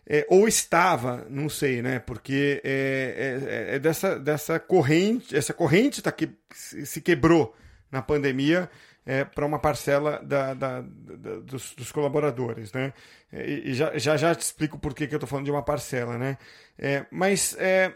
é, 0.07 0.25
ou 0.29 0.47
estava, 0.47 1.25
não 1.29 1.49
sei, 1.49 1.81
né? 1.81 1.99
Porque 1.99 2.61
é, 2.63 3.39
é, 3.71 3.75
é 3.75 3.79
dessa, 3.79 4.19
dessa 4.19 4.59
corrente, 4.59 5.35
essa 5.35 5.53
corrente 5.53 6.01
tá 6.01 6.11
que 6.11 6.29
se 6.51 7.01
quebrou 7.01 7.55
na 7.91 8.01
pandemia 8.01 8.69
é, 9.05 9.23
para 9.23 9.45
uma 9.45 9.59
parcela 9.59 10.21
da, 10.23 10.53
da, 10.53 10.81
da, 10.81 11.37
dos, 11.41 11.73
dos, 11.75 11.91
colaboradores, 11.91 12.71
né? 12.71 12.93
E, 13.31 13.71
e, 13.71 13.73
já, 13.73 13.97
já 13.97 14.15
já 14.15 14.33
te 14.35 14.41
explico 14.41 14.77
por 14.77 14.93
que, 14.93 15.07
que 15.07 15.13
eu 15.13 15.17
estou 15.17 15.27
falando 15.27 15.45
de 15.45 15.51
uma 15.51 15.63
parcela, 15.63 16.17
né? 16.17 16.37
É, 16.77 17.05
mas 17.11 17.55
é, 17.59 17.93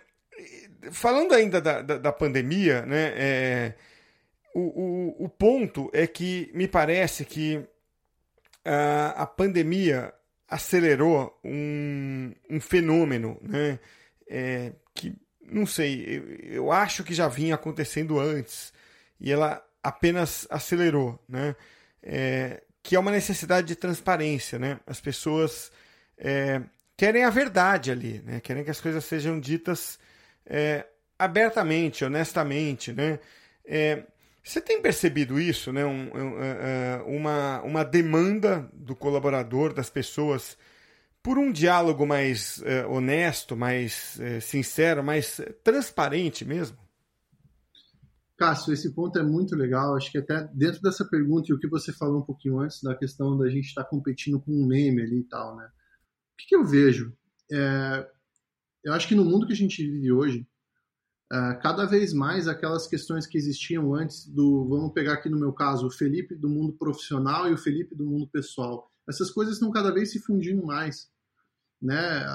falando 0.92 1.34
ainda 1.34 1.62
da, 1.62 1.82
da, 1.82 1.98
da 1.98 2.12
pandemia, 2.12 2.86
né, 2.86 3.14
é, 3.16 3.74
o, 4.60 5.22
o, 5.22 5.26
o, 5.26 5.30
ponto 5.30 5.90
é 5.94 6.08
que 6.08 6.50
me 6.54 6.68
parece 6.68 7.24
que 7.24 7.64
a, 8.66 9.24
a 9.24 9.28
pandemia 9.28 10.14
acelerou 10.48 11.40
um, 11.44 12.34
um 12.50 12.60
fenômeno 12.60 13.38
né, 13.42 13.80
é, 14.28 14.74
que 14.96 15.16
não 15.42 15.66
sei, 15.66 16.04
eu, 16.06 16.54
eu 16.54 16.72
acho 16.72 17.04
que 17.04 17.14
já 17.14 17.28
vinha 17.28 17.56
acontecendo 17.56 18.20
antes 18.20 18.74
e 19.20 19.32
ela 19.32 19.64
apenas 19.82 20.46
acelerou, 20.50 21.24
né? 21.28 21.56
É, 22.04 22.64
que 22.84 22.96
é 22.96 23.00
uma 23.00 23.12
necessidade 23.12 23.68
de 23.68 23.76
transparência, 23.76 24.60
né? 24.60 24.80
As 24.86 25.00
pessoas 25.00 25.72
é, 26.18 26.62
querem 26.98 27.24
a 27.24 27.30
verdade 27.30 27.92
ali, 27.92 28.22
né? 28.26 28.40
Querem 28.42 28.64
que 28.64 28.72
as 28.72 28.82
coisas 28.82 29.06
sejam 29.06 29.40
ditas 29.40 29.98
é, 30.46 30.86
abertamente, 31.18 32.04
honestamente, 32.04 32.92
né? 32.92 33.20
Você 34.48 34.62
tem 34.62 34.82
percebido 34.82 35.38
isso, 35.38 35.74
né? 35.74 35.86
Um, 35.86 36.10
um, 36.10 36.42
é, 36.42 37.02
é, 37.02 37.04
uma, 37.06 37.62
uma 37.64 37.84
demanda 37.84 38.72
do 38.74 38.96
colaborador, 38.96 39.74
das 39.74 39.90
pessoas, 39.90 40.58
por 41.22 41.38
um 41.38 41.52
diálogo 41.52 42.08
mais 42.08 42.62
é, 42.64 42.86
honesto, 42.86 43.58
mais 43.58 44.18
sincero, 44.42 45.04
mais 45.04 45.42
transparente 45.66 46.46
mesmo? 46.46 46.78
Cássio, 48.38 48.72
esse 48.72 48.94
ponto 48.94 49.20
é 49.20 49.24
muito 49.24 49.54
legal. 49.54 49.98
Acho 49.98 50.10
que 50.10 50.18
até 50.18 50.48
dentro 50.54 50.82
dessa 50.82 51.04
pergunta 51.04 51.52
e 51.52 51.54
o 51.54 51.60
que 51.60 51.68
você 51.68 51.92
falou 51.92 52.22
um 52.22 52.26
pouquinho 52.26 52.62
antes 52.62 52.82
da 52.82 52.96
questão 52.96 53.38
da 53.38 53.50
gente 53.50 53.66
estar 53.66 53.84
tá 53.84 53.90
competindo 53.90 54.40
com 54.40 54.54
um 54.54 54.66
meme 54.66 55.02
ali 55.02 55.20
e 55.20 55.28
tal, 55.28 55.58
né? 55.58 55.66
O 55.66 56.38
que, 56.38 56.48
que 56.48 56.56
eu 56.56 56.64
vejo? 56.64 57.14
É, 57.52 58.08
eu 58.86 58.94
acho 58.94 59.10
que 59.10 59.16
no 59.16 59.26
mundo 59.26 59.46
que 59.46 59.52
a 59.52 59.58
gente 59.58 59.86
vive 59.86 60.10
hoje, 60.10 60.48
é, 61.32 61.56
cada 61.62 61.86
vez 61.86 62.14
mais 62.14 62.48
aquelas 62.48 62.88
questões 62.88 63.26
que 63.26 63.38
existiam 63.38 63.94
antes 63.94 64.26
do, 64.28 64.68
vamos 64.68 64.94
pegar 64.94 65.14
aqui 65.14 65.30
no 65.30 65.40
meu 65.40 65.54
caso, 65.54 65.88
o 65.88 65.92
Felipe 65.92 66.36
do 66.36 66.50
mundo 66.50 66.74
profissional 66.74 67.50
e 67.50 67.54
o 67.54 67.58
Felipe 67.58 67.96
do 67.96 68.06
mundo 68.06 68.28
pessoal. 68.28 68.92
Essas 69.08 69.32
coisas 69.32 69.56
estão 69.56 69.72
cada 69.72 69.94
vez 69.94 70.12
se 70.12 70.20
fundindo 70.20 70.66
mais, 70.66 71.10
né? 71.82 72.26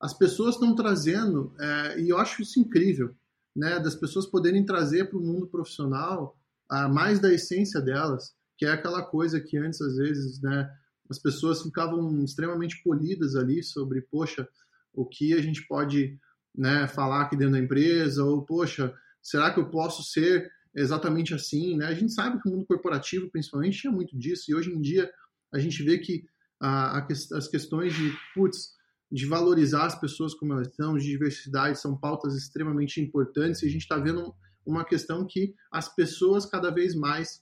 As 0.00 0.14
pessoas 0.16 0.54
estão 0.54 0.74
trazendo, 0.74 1.52
é, 1.58 2.00
e 2.00 2.08
eu 2.08 2.18
acho 2.18 2.42
isso 2.42 2.60
incrível 2.60 3.14
né, 3.58 3.80
das 3.80 3.96
pessoas 3.96 4.26
poderem 4.26 4.64
trazer 4.64 5.08
para 5.08 5.18
o 5.18 5.22
mundo 5.22 5.48
profissional 5.48 6.38
a 6.68 6.88
mais 6.88 7.18
da 7.18 7.32
essência 7.32 7.80
delas, 7.80 8.32
que 8.56 8.64
é 8.64 8.70
aquela 8.70 9.02
coisa 9.02 9.40
que 9.40 9.56
antes 9.56 9.80
às 9.80 9.96
vezes, 9.96 10.40
né, 10.40 10.70
as 11.10 11.18
pessoas 11.18 11.62
ficavam 11.62 12.22
extremamente 12.22 12.82
polidas 12.84 13.34
ali 13.34 13.62
sobre, 13.62 14.02
poxa, 14.02 14.46
o 14.92 15.04
que 15.04 15.34
a 15.34 15.42
gente 15.42 15.66
pode, 15.66 16.18
né, 16.58 16.88
falar 16.88 17.22
aqui 17.22 17.36
dentro 17.36 17.52
da 17.52 17.60
empresa 17.60 18.24
ou 18.24 18.44
poxa, 18.44 18.92
será 19.22 19.54
que 19.54 19.60
eu 19.60 19.70
posso 19.70 20.02
ser 20.02 20.50
exatamente 20.74 21.32
assim, 21.32 21.76
né? 21.76 21.86
A 21.86 21.94
gente 21.94 22.12
sabe 22.12 22.42
que 22.42 22.48
o 22.48 22.52
mundo 22.52 22.66
corporativo, 22.66 23.30
principalmente, 23.30 23.78
tinha 23.78 23.92
muito 23.92 24.18
disso 24.18 24.50
e 24.50 24.54
hoje 24.54 24.70
em 24.70 24.80
dia 24.80 25.08
a 25.52 25.58
gente 25.58 25.82
vê 25.84 25.98
que 25.98 26.24
a, 26.60 26.98
a, 26.98 27.06
as 27.34 27.48
questões 27.48 27.94
de, 27.94 28.12
putz, 28.34 28.72
de 29.10 29.24
valorizar 29.24 29.86
as 29.86 29.98
pessoas 29.98 30.34
como 30.34 30.52
elas 30.52 30.74
são, 30.74 30.98
de 30.98 31.04
diversidade, 31.04 31.80
são 31.80 31.96
pautas 31.96 32.34
extremamente 32.34 33.00
importantes 33.00 33.62
e 33.62 33.66
a 33.66 33.70
gente 33.70 33.82
está 33.82 33.96
vendo 33.96 34.34
uma 34.66 34.84
questão 34.84 35.24
que 35.24 35.54
as 35.72 35.94
pessoas 35.94 36.44
cada 36.44 36.70
vez 36.70 36.94
mais 36.94 37.40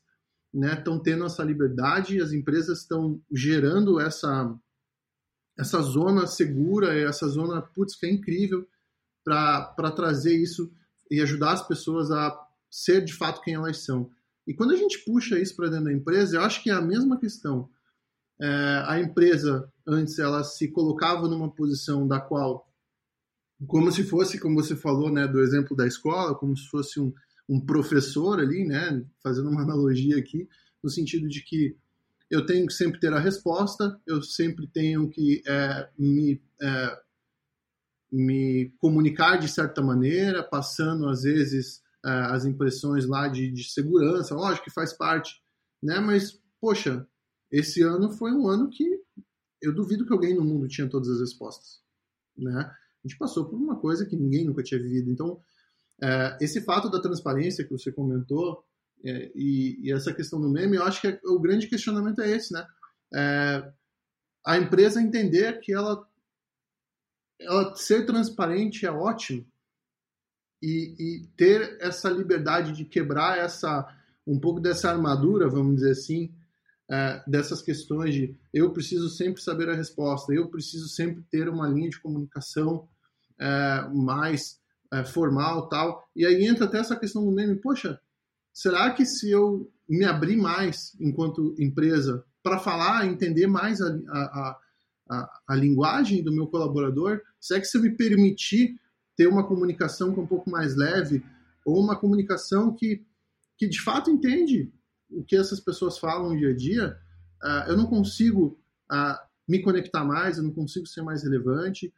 estão 0.54 0.96
né, 0.96 1.02
tendo 1.02 1.24
essa 1.24 1.42
liberdade, 1.42 2.20
as 2.20 2.32
empresas 2.32 2.82
estão 2.82 3.20
gerando 3.32 3.98
essa, 3.98 4.54
essa 5.58 5.80
zona 5.80 6.26
segura, 6.26 6.94
essa 6.94 7.26
zona, 7.26 7.62
putz, 7.62 7.96
que 7.96 8.06
é 8.06 8.10
incrível 8.10 8.66
para 9.26 9.90
trazer 9.90 10.36
isso 10.36 10.70
e 11.10 11.20
ajudar 11.20 11.52
as 11.52 11.66
pessoas 11.66 12.12
a 12.12 12.32
ser 12.70 13.04
de 13.04 13.12
fato 13.12 13.40
quem 13.42 13.54
elas 13.54 13.84
são. 13.84 14.08
E 14.46 14.54
quando 14.54 14.72
a 14.72 14.76
gente 14.76 15.04
puxa 15.04 15.38
isso 15.38 15.56
para 15.56 15.68
dentro 15.68 15.86
da 15.86 15.92
empresa, 15.92 16.36
eu 16.36 16.42
acho 16.42 16.62
que 16.62 16.70
é 16.70 16.74
a 16.74 16.80
mesma 16.80 17.18
questão. 17.18 17.68
É, 18.40 18.84
a 18.86 19.00
empresa 19.00 19.68
antes 19.84 20.18
ela 20.20 20.44
se 20.44 20.68
colocava 20.68 21.26
numa 21.26 21.52
posição 21.52 22.06
da 22.06 22.20
qual, 22.20 22.70
como 23.66 23.90
se 23.90 24.04
fosse, 24.04 24.38
como 24.38 24.54
você 24.54 24.76
falou, 24.76 25.10
né, 25.10 25.26
do 25.26 25.40
exemplo 25.40 25.76
da 25.76 25.86
escola, 25.86 26.36
como 26.36 26.56
se 26.56 26.68
fosse 26.68 27.00
um, 27.00 27.12
um 27.48 27.58
professor 27.58 28.38
ali, 28.38 28.64
né, 28.64 29.04
fazendo 29.20 29.48
uma 29.50 29.62
analogia 29.64 30.16
aqui, 30.18 30.48
no 30.84 30.88
sentido 30.88 31.26
de 31.26 31.42
que 31.42 31.76
eu 32.30 32.46
tenho 32.46 32.66
que 32.66 32.74
sempre 32.74 33.00
ter 33.00 33.12
a 33.12 33.18
resposta, 33.18 34.00
eu 34.06 34.22
sempre 34.22 34.68
tenho 34.68 35.08
que 35.08 35.42
é, 35.46 35.88
me, 35.98 36.40
é, 36.60 36.98
me 38.10 38.72
comunicar 38.78 39.36
de 39.36 39.48
certa 39.48 39.82
maneira, 39.82 40.42
passando 40.42 41.08
às 41.08 41.22
vezes 41.22 41.80
é, 42.04 42.10
as 42.10 42.44
impressões 42.44 43.06
lá 43.06 43.28
de, 43.28 43.50
de 43.50 43.64
segurança, 43.64 44.34
lógico 44.34 44.64
que 44.64 44.72
faz 44.72 44.92
parte, 44.92 45.34
né? 45.82 45.98
Mas 46.00 46.40
poxa, 46.60 47.06
esse 47.50 47.82
ano 47.82 48.10
foi 48.10 48.32
um 48.32 48.48
ano 48.48 48.70
que 48.70 48.84
eu 49.62 49.74
duvido 49.74 50.06
que 50.06 50.12
alguém 50.12 50.34
no 50.34 50.44
mundo 50.44 50.68
tinha 50.68 50.88
todas 50.88 51.08
as 51.08 51.20
respostas, 51.20 51.80
né? 52.36 52.60
A 52.60 53.08
gente 53.08 53.18
passou 53.18 53.48
por 53.48 53.56
uma 53.56 53.78
coisa 53.78 54.04
que 54.04 54.16
ninguém 54.16 54.44
nunca 54.44 54.62
tinha 54.62 54.82
vivido. 54.82 55.10
Então, 55.10 55.40
é, 56.02 56.36
esse 56.40 56.60
fato 56.60 56.90
da 56.90 57.00
transparência 57.00 57.64
que 57.64 57.70
você 57.70 57.92
comentou 57.92 58.64
é, 59.04 59.30
e, 59.34 59.92
essa 59.92 60.12
questão 60.12 60.40
do 60.40 60.50
meme, 60.50 60.76
eu 60.76 60.84
acho 60.84 61.00
que 61.00 61.08
é, 61.08 61.20
o 61.24 61.38
grande 61.38 61.68
questionamento 61.68 62.20
é 62.20 62.30
esse, 62.30 62.52
né? 62.52 62.66
A 64.44 64.58
empresa 64.58 65.02
entender 65.02 65.58
que 65.60 65.72
ela, 65.72 66.06
ela 67.40 67.74
ser 67.74 68.06
transparente 68.06 68.86
é 68.86 68.90
ótimo 68.90 69.46
e, 70.62 70.94
e 70.98 71.26
ter 71.36 71.76
essa 71.80 72.08
liberdade 72.08 72.72
de 72.72 72.84
quebrar 72.84 73.38
essa 73.38 73.86
um 74.26 74.40
pouco 74.40 74.58
dessa 74.60 74.90
armadura, 74.90 75.48
vamos 75.48 75.76
dizer 75.76 75.92
assim, 75.92 76.34
é, 76.90 77.22
dessas 77.26 77.62
questões 77.62 78.12
de 78.12 78.36
eu 78.52 78.72
preciso 78.72 79.08
sempre 79.08 79.40
saber 79.40 79.68
a 79.68 79.74
resposta, 79.74 80.32
eu 80.32 80.48
preciso 80.48 80.88
sempre 80.88 81.22
ter 81.30 81.48
uma 81.48 81.68
linha 81.68 81.90
de 81.90 82.00
comunicação 82.00 82.88
é, 83.38 83.88
mais 83.92 84.60
é, 84.92 85.04
formal 85.04 85.68
tal. 85.68 86.08
E 86.14 86.26
aí 86.26 86.44
entra 86.44 86.64
até 86.64 86.78
essa 86.78 86.96
questão 86.96 87.24
do 87.24 87.30
meme, 87.30 87.56
poxa, 87.56 88.00
será 88.52 88.90
que 88.90 89.04
se 89.04 89.30
eu 89.30 89.70
me 89.88 90.04
abrir 90.04 90.36
mais 90.36 90.96
enquanto 91.00 91.54
empresa 91.58 92.24
para 92.42 92.58
falar, 92.58 93.06
entender 93.06 93.46
mais 93.46 93.80
a, 93.80 93.88
a, 93.88 94.20
a, 94.20 94.58
a, 95.08 95.54
linguagem 95.54 96.22
do 96.22 96.32
meu 96.32 96.46
colaborador, 96.46 97.20
será 97.40 97.60
que 97.60 97.66
se 97.66 97.76
eu 97.76 97.82
me 97.82 97.96
permitir 97.96 98.78
ter 99.16 99.26
uma 99.26 99.46
comunicação 99.46 100.12
que 100.12 100.20
é 100.20 100.22
um 100.22 100.26
pouco 100.26 100.50
mais 100.50 100.76
leve 100.76 101.24
ou 101.64 101.82
uma 101.82 101.96
comunicação 101.96 102.74
que, 102.74 103.04
que 103.56 103.66
de 103.66 103.80
fato 103.80 104.10
entende 104.10 104.72
o 105.10 105.24
que 105.24 105.36
essas 105.36 105.60
pessoas 105.60 105.98
falam 105.98 106.36
dia 106.36 106.50
a 106.50 106.56
dia, 106.56 106.98
uh, 107.42 107.70
eu 107.70 107.76
não 107.76 107.86
consigo 107.86 108.58
uh, 108.92 109.16
me 109.48 109.62
conectar 109.62 110.04
mais, 110.04 110.36
eu 110.36 110.44
não 110.44 110.52
consigo 110.52 110.86
ser 110.86 111.02
mais 111.02 111.22
relevante. 111.22 111.92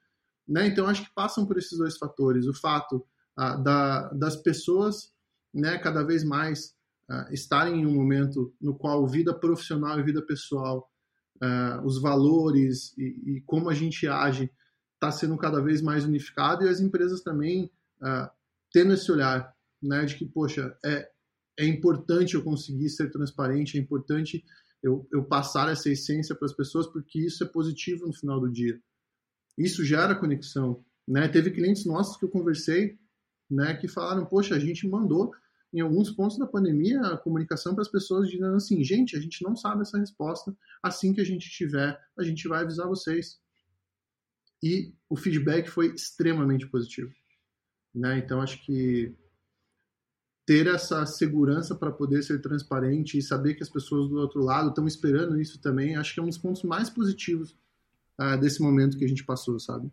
Né? 0.47 0.67
Então, 0.67 0.87
acho 0.87 1.05
que 1.05 1.15
passam 1.15 1.47
por 1.47 1.59
esses 1.59 1.77
dois 1.79 1.97
fatores. 1.97 2.47
O 2.47 2.55
fato 2.55 3.05
uh, 3.39 3.63
da, 3.63 4.09
das 4.11 4.37
pessoas 4.37 5.13
né, 5.53 5.79
cada 5.79 6.03
vez 6.03 6.23
mais 6.25 6.77
estarem 7.31 7.81
em 7.81 7.87
um 7.87 7.95
momento 7.95 8.55
no 8.61 8.77
qual 8.77 9.09
vida 9.09 9.33
profissional 9.33 9.99
e 9.99 10.03
vida 10.03 10.21
pessoal, 10.21 10.93
os 11.85 12.01
valores 12.01 12.97
e, 12.99 13.37
e, 13.37 13.41
como 13.47 13.69
a 13.71 13.75
gente 13.75 14.07
age 14.07 14.51
está 14.95 15.13
sendo 15.13 15.37
cada 15.37 15.61
vez 15.61 15.81
mais 15.81 16.05
unificado 16.05 16.65
e 16.65 16.69
as 16.69 16.81
empresas 16.81 17.23
também 17.23 17.71
tendo 18.73 18.93
esse 18.93 19.11
olhar 19.11 19.55
né, 19.83 20.05
de 20.05 20.17
que, 20.17 20.27
poxa, 20.27 20.77
é, 20.85 21.09
é 21.59 21.67
importante 21.67 22.35
eu 22.35 22.43
conseguir 22.43 22.89
ser 22.91 23.11
transparente, 23.11 23.77
é 23.77 23.81
importante 23.81 24.45
eu, 24.83 25.09
eu 25.13 25.25
passar 25.25 25.71
essa 25.71 25.91
essência 25.91 26.35
para 26.35 26.47
as 26.47 26.53
pessoas, 26.53 26.87
porque 26.87 27.19
isso 27.19 27.43
é 27.43 27.47
positivo 27.47 28.07
no 28.07 28.13
final 28.13 28.41
do 28.41 28.51
dia. 28.51 28.81
Isso 29.57 29.85
gera 29.85 30.15
conexão. 30.15 30.85
Né? 31.07 31.27
Teve 31.29 31.51
clientes 31.51 31.85
nossos 31.85 32.17
que 32.17 32.25
eu 32.25 32.29
conversei 32.29 32.99
né, 33.51 33.75
que 33.75 33.89
falaram: 33.89 34.27
Poxa, 34.27 34.55
a 34.55 34.59
gente 34.59 34.87
mandou 34.87 35.33
em 35.73 35.81
alguns 35.81 36.11
pontos 36.11 36.39
da 36.39 36.47
pandemia 36.47 37.01
a 37.01 37.19
comunicação 37.19 37.75
para 37.75 37.83
as 37.83 37.91
pessoas 37.91 38.29
dizendo 38.29 38.57
assim: 38.57 38.83
gente, 38.83 39.17
a 39.17 39.21
gente 39.21 39.43
não 39.43 39.55
sabe 39.55 39.83
essa 39.83 39.99
resposta. 39.99 40.57
Assim 40.83 41.13
que 41.13 41.21
a 41.21 41.25
gente 41.25 41.51
tiver, 41.51 41.99
a 42.19 42.23
gente 42.23 42.47
vai 42.49 42.63
avisar 42.63 42.87
vocês. 42.87 43.39
E 44.63 44.93
o 45.09 45.17
feedback 45.17 45.69
foi 45.69 45.95
extremamente 45.95 46.67
positivo. 46.67 47.13
Né? 47.95 48.19
Então, 48.19 48.41
acho 48.41 48.65
que 48.65 49.15
ter 50.47 50.67
essa 50.67 51.05
segurança 51.05 51.75
para 51.75 51.93
poder 51.93 52.23
ser 52.23 52.41
transparente 52.41 53.19
e 53.19 53.23
saber 53.23 53.55
que 53.55 53.63
as 53.63 53.69
pessoas 53.69 54.09
do 54.09 54.17
outro 54.17 54.41
lado 54.41 54.71
estão 54.71 54.87
esperando 54.87 55.39
isso 55.39 55.61
também, 55.61 55.95
acho 55.95 56.15
que 56.15 56.21
é 56.21 56.23
um 56.23 56.29
dos 56.29 56.39
pontos 56.39 56.63
mais 56.63 56.89
positivos 56.89 57.55
uh, 58.19 58.41
desse 58.41 58.63
momento 58.63 58.97
que 58.97 59.05
a 59.05 59.09
gente 59.09 59.25
passou, 59.25 59.61
sabe? 59.61 59.93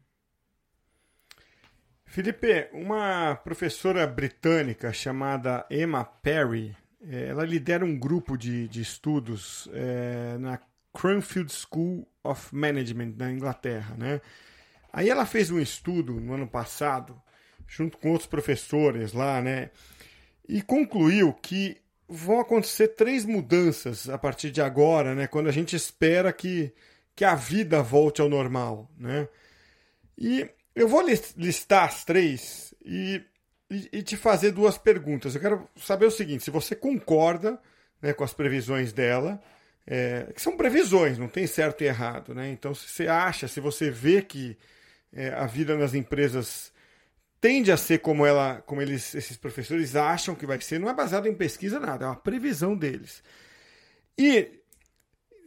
Felipe, 2.06 2.70
uma 2.72 3.36
professora 3.36 4.06
britânica 4.08 4.94
chamada 4.94 5.66
Emma 5.70 6.06
Perry, 6.06 6.76
eh, 7.02 7.28
ela 7.30 7.44
lidera 7.44 7.84
um 7.84 7.98
grupo 7.98 8.38
de, 8.38 8.68
de 8.68 8.82
estudos 8.82 9.68
é, 9.74 10.38
na 10.40 10.60
Cranfield 10.94 11.52
School 11.52 12.08
of 12.24 12.56
Management 12.56 13.16
na 13.18 13.32
Inglaterra, 13.32 13.96
né? 13.98 14.22
Aí 14.94 15.10
ela 15.10 15.26
fez 15.26 15.52
um 15.52 15.60
estudo 15.60 16.22
no 16.22 16.34
ano 16.34 16.48
passado, 16.48 17.22
junto 17.68 17.98
com 17.98 18.12
outros 18.12 18.30
professores 18.30 19.12
lá, 19.12 19.42
né? 19.42 19.72
e 20.48 20.62
concluiu 20.62 21.34
que 21.34 21.78
vão 22.08 22.40
acontecer 22.40 22.90
três 22.90 23.26
mudanças 23.26 24.08
a 24.10 24.18
partir 24.18 24.52
de 24.52 24.62
agora, 24.62 25.16
né, 25.16 25.28
quando 25.28 25.48
a 25.48 25.52
gente 25.52 25.76
espera 25.76 26.32
que, 26.32 26.72
que 27.16 27.26
a 27.26 27.36
vida 27.36 27.82
volte 27.82 28.22
ao 28.22 28.30
normal. 28.30 28.90
Né? 28.98 29.28
E 30.18 30.48
eu 30.76 30.88
vou 30.88 31.02
listar 31.38 31.86
as 31.86 32.04
três 32.04 32.74
e, 32.84 33.22
e, 33.70 33.90
e, 33.94 34.04
te 34.04 34.18
fazer 34.18 34.52
duas 34.52 34.78
perguntas. 34.78 35.34
Eu 35.34 35.42
quero 35.42 35.70
saber 35.78 36.06
o 36.06 36.12
seguinte: 36.12 36.44
se 36.44 36.52
você 36.52 36.76
concorda 36.76 37.60
né, 38.02 38.14
com 38.14 38.24
as 38.24 38.34
previsões 38.34 38.92
dela, 38.92 39.42
é, 39.88 40.32
que 40.36 40.42
são 40.42 40.58
previsões, 40.58 41.18
não 41.18 41.28
tem 41.28 41.48
certo 41.48 41.82
e 41.82 41.88
errado. 41.88 42.36
Né? 42.36 42.50
Então, 42.50 42.74
se 42.76 42.90
você 42.90 43.08
acha, 43.08 43.48
se 43.48 43.60
você 43.60 43.90
vê 43.90 44.22
que 44.22 44.58
é, 45.14 45.30
a 45.30 45.46
vida 45.46 45.78
nas 45.78 45.94
empresas 45.94 46.74
tende 47.40 47.72
a 47.72 47.78
ser 47.78 48.00
como 48.00 48.26
ela, 48.26 48.62
como 48.66 48.82
eles, 48.82 49.16
esses 49.16 49.38
professores 49.38 49.96
acham 49.96 50.36
que 50.36 50.46
vai 50.46 50.60
ser, 50.60 50.80
não 50.80 50.90
é 50.90 50.94
baseado 50.94 51.28
em 51.28 51.34
pesquisa 51.34 51.80
nada, 51.80 52.06
é 52.06 52.08
uma 52.08 52.16
previsão 52.16 52.76
deles. 52.76 53.24
E 54.18 54.60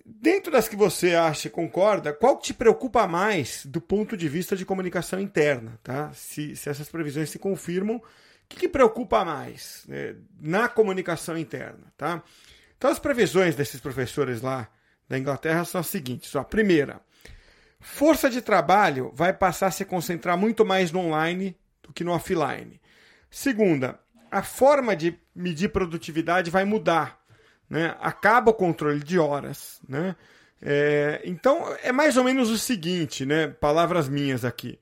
dentro 0.08 0.50
das 0.50 0.66
que 0.66 0.76
você 0.76 1.14
acha 1.14 1.48
e 1.48 1.50
concorda, 1.50 2.12
qual 2.12 2.38
te 2.38 2.54
preocupa 2.54 3.06
mais 3.06 3.66
do 3.66 3.80
ponto 3.80 4.16
de 4.16 4.28
vista 4.28 4.56
de 4.56 4.64
comunicação 4.64 5.20
interna, 5.20 5.78
tá? 5.82 6.10
Se, 6.14 6.56
se 6.56 6.70
essas 6.70 6.88
previsões 6.88 7.28
se 7.28 7.38
confirmam, 7.38 7.96
o 7.96 8.02
que, 8.48 8.56
que 8.60 8.68
preocupa 8.68 9.24
mais 9.24 9.84
né, 9.86 10.16
na 10.40 10.68
comunicação 10.68 11.36
interna, 11.36 11.92
tá? 11.96 12.22
Então 12.78 12.90
as 12.90 12.98
previsões 12.98 13.54
desses 13.54 13.80
professores 13.80 14.40
lá 14.40 14.68
da 15.06 15.18
Inglaterra 15.18 15.64
são 15.64 15.80
as 15.80 15.88
seguintes: 15.88 16.34
ó, 16.34 16.42
primeira, 16.42 17.02
força 17.78 18.30
de 18.30 18.40
trabalho 18.40 19.12
vai 19.14 19.32
passar 19.32 19.66
a 19.66 19.72
se 19.72 19.84
concentrar 19.84 20.38
muito 20.38 20.64
mais 20.64 20.90
no 20.90 21.00
online 21.00 21.54
do 21.82 21.92
que 21.92 22.02
no 22.02 22.12
offline. 22.12 22.80
Segunda, 23.30 24.00
a 24.30 24.42
forma 24.42 24.96
de 24.96 25.18
medir 25.34 25.68
produtividade 25.68 26.50
vai 26.50 26.64
mudar 26.64 27.17
né? 27.68 27.96
acaba 28.00 28.50
o 28.50 28.54
controle 28.54 29.00
de 29.00 29.18
horas. 29.18 29.80
Né? 29.88 30.16
É, 30.60 31.20
então 31.24 31.74
é 31.82 31.92
mais 31.92 32.16
ou 32.16 32.24
menos 32.24 32.50
o 32.50 32.58
seguinte, 32.58 33.24
né? 33.24 33.48
palavras 33.48 34.08
minhas 34.08 34.44
aqui. 34.44 34.78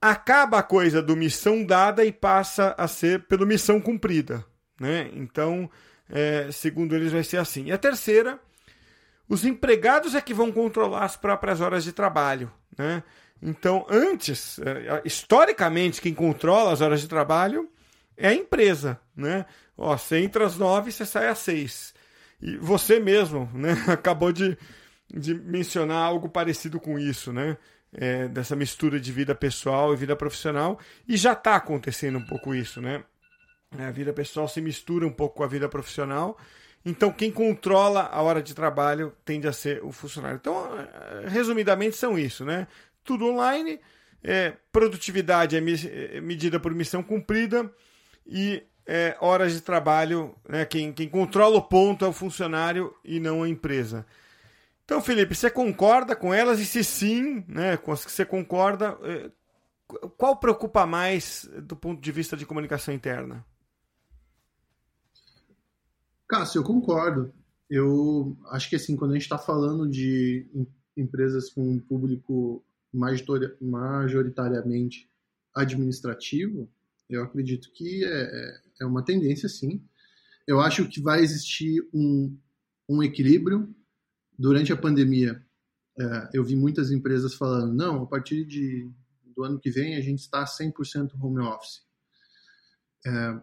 Acaba 0.00 0.58
a 0.58 0.62
coisa 0.62 1.02
do 1.02 1.16
missão 1.16 1.64
dada 1.64 2.04
e 2.04 2.12
passa 2.12 2.74
a 2.78 2.86
ser 2.86 3.24
pela 3.24 3.44
missão 3.44 3.80
cumprida. 3.80 4.44
Né? 4.80 5.10
Então, 5.12 5.68
é, 6.08 6.50
segundo 6.52 6.94
eles, 6.94 7.12
vai 7.12 7.24
ser 7.24 7.38
assim. 7.38 7.66
E 7.66 7.72
a 7.72 7.78
terceira, 7.78 8.38
os 9.28 9.44
empregados 9.44 10.14
é 10.14 10.20
que 10.20 10.32
vão 10.32 10.52
controlar 10.52 11.04
as 11.04 11.16
próprias 11.16 11.60
horas 11.60 11.82
de 11.82 11.92
trabalho. 11.92 12.50
Né? 12.76 13.02
Então, 13.42 13.86
antes, 13.88 14.58
é, 14.60 15.02
historicamente, 15.04 16.00
quem 16.00 16.14
controla 16.14 16.72
as 16.72 16.80
horas 16.80 17.00
de 17.00 17.08
trabalho 17.08 17.68
é 18.16 18.28
a 18.28 18.34
empresa. 18.34 19.00
Né? 19.16 19.44
Ó, 19.76 19.96
você 19.96 20.18
entra 20.18 20.46
às 20.46 20.56
nove, 20.56 20.92
você 20.92 21.04
sai 21.04 21.28
às 21.28 21.38
seis. 21.38 21.94
E 22.40 22.56
você 22.56 23.00
mesmo 23.00 23.50
né, 23.52 23.72
acabou 23.88 24.32
de, 24.32 24.56
de 25.12 25.34
mencionar 25.34 26.04
algo 26.04 26.28
parecido 26.28 26.80
com 26.80 26.98
isso, 26.98 27.32
né? 27.32 27.56
É, 27.90 28.28
dessa 28.28 28.54
mistura 28.54 29.00
de 29.00 29.10
vida 29.10 29.34
pessoal 29.34 29.94
e 29.94 29.96
vida 29.96 30.14
profissional. 30.14 30.78
E 31.08 31.16
já 31.16 31.32
está 31.32 31.56
acontecendo 31.56 32.18
um 32.18 32.26
pouco 32.26 32.54
isso, 32.54 32.82
né? 32.82 33.02
A 33.78 33.90
vida 33.90 34.12
pessoal 34.12 34.46
se 34.46 34.60
mistura 34.60 35.06
um 35.06 35.12
pouco 35.12 35.36
com 35.36 35.42
a 35.42 35.46
vida 35.46 35.68
profissional. 35.68 36.38
Então, 36.84 37.12
quem 37.12 37.30
controla 37.30 38.02
a 38.02 38.22
hora 38.22 38.42
de 38.42 38.54
trabalho 38.54 39.12
tende 39.24 39.46
a 39.46 39.52
ser 39.52 39.82
o 39.82 39.92
funcionário. 39.92 40.36
Então, 40.36 40.66
é, 40.78 41.28
resumidamente, 41.28 41.96
são 41.96 42.18
isso, 42.18 42.44
né? 42.44 42.66
Tudo 43.04 43.26
online, 43.26 43.80
é, 44.22 44.54
produtividade 44.72 45.56
é, 45.56 46.16
é 46.16 46.20
medida 46.20 46.58
por 46.60 46.74
missão 46.74 47.02
cumprida 47.02 47.70
e 48.26 48.62
é, 48.90 49.14
horas 49.20 49.52
de 49.52 49.60
trabalho, 49.60 50.34
né? 50.48 50.64
Quem, 50.64 50.90
quem 50.94 51.10
controla 51.10 51.58
o 51.58 51.62
ponto 51.62 52.06
é 52.06 52.08
o 52.08 52.12
funcionário 52.12 52.94
e 53.04 53.20
não 53.20 53.42
a 53.42 53.48
empresa. 53.48 54.06
Então, 54.82 55.02
Felipe, 55.02 55.34
você 55.34 55.50
concorda 55.50 56.16
com 56.16 56.32
elas? 56.32 56.58
E 56.58 56.64
se 56.64 56.82
sim, 56.82 57.44
né, 57.46 57.76
com 57.76 57.92
as 57.92 58.02
que 58.02 58.10
você 58.10 58.24
concorda, 58.24 58.96
é, 59.02 59.30
qual 60.16 60.38
preocupa 60.38 60.86
mais 60.86 61.46
do 61.62 61.76
ponto 61.76 62.00
de 62.00 62.10
vista 62.10 62.34
de 62.34 62.46
comunicação 62.46 62.94
interna? 62.94 63.44
Cássio, 66.26 66.60
eu 66.60 66.64
concordo. 66.64 67.30
Eu 67.68 68.38
acho 68.46 68.70
que 68.70 68.76
assim, 68.76 68.96
quando 68.96 69.10
a 69.10 69.14
gente 69.14 69.24
está 69.24 69.36
falando 69.36 69.86
de 69.86 70.46
empresas 70.96 71.50
com 71.50 71.60
um 71.60 71.78
público 71.78 72.64
majoritariamente 72.90 75.06
administrativo, 75.54 76.66
eu 77.10 77.22
acredito 77.22 77.70
que 77.72 78.06
é, 78.06 78.67
é, 78.80 78.86
uma 78.86 79.04
tendência, 79.04 79.48
sim. 79.48 79.84
Eu 80.46 80.60
acho 80.60 80.88
que 80.88 81.00
vai 81.00 81.20
existir 81.20 81.86
um, 81.92 82.36
um 82.88 83.02
equilíbrio. 83.02 83.74
Durante 84.38 84.72
a 84.72 84.76
pandemia, 84.76 85.44
é, 85.98 86.30
eu 86.32 86.44
vi 86.44 86.56
muitas 86.56 86.90
empresas 86.90 87.34
falando: 87.34 87.74
não, 87.74 88.02
a 88.02 88.06
partir 88.06 88.44
de, 88.44 88.90
do 89.34 89.44
ano 89.44 89.58
que 89.58 89.70
vem 89.70 89.96
a 89.96 90.00
gente 90.00 90.20
está 90.20 90.44
100% 90.44 91.10
home 91.20 91.40
office. 91.40 91.82
É, 93.04 93.40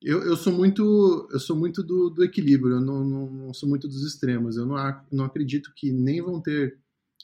eu, 0.00 0.22
eu, 0.22 0.36
sou 0.36 0.52
muito, 0.52 1.28
eu 1.32 1.40
sou 1.40 1.56
muito 1.56 1.82
do, 1.82 2.08
do 2.08 2.24
equilíbrio, 2.24 2.76
eu 2.76 2.80
não, 2.80 3.04
não, 3.04 3.30
não, 3.30 3.54
sou 3.54 3.68
muito 3.68 3.88
dos 3.88 4.06
extremos. 4.06 4.56
Eu 4.56 4.64
não, 4.64 4.76
não 5.10 5.24
acredito 5.24 5.72
que 5.74 5.92
nem 5.92 6.22
vão 6.22 6.40
ter 6.40 6.78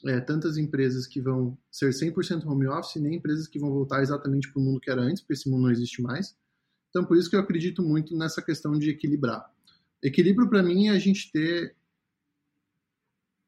é, 0.05 0.19
tantas 0.19 0.57
empresas 0.57 1.07
que 1.07 1.21
vão 1.21 1.57
ser 1.71 1.89
100% 1.89 2.45
home 2.45 2.67
office, 2.67 3.01
nem 3.01 3.15
empresas 3.15 3.47
que 3.47 3.59
vão 3.59 3.71
voltar 3.71 4.01
exatamente 4.01 4.51
para 4.51 4.61
o 4.61 4.63
mundo 4.63 4.79
que 4.79 4.91
era 4.91 5.01
antes, 5.01 5.21
porque 5.21 5.33
esse 5.33 5.49
mundo 5.49 5.63
não 5.63 5.71
existe 5.71 6.01
mais. 6.01 6.35
Então, 6.95 7.03
por 7.03 7.17
isso 7.17 7.29
que 7.29 7.35
eu 7.35 7.41
acredito 7.41 7.83
muito 7.83 8.15
nessa 8.15 8.41
questão 8.41 8.79
de 8.79 8.89
equilibrar. 8.89 9.51
Equilíbrio, 10.01 10.47
para 10.49 10.63
mim, 10.63 10.87
é 10.87 10.91
a 10.91 10.97
gente 10.97 11.29
ter. 11.29 11.75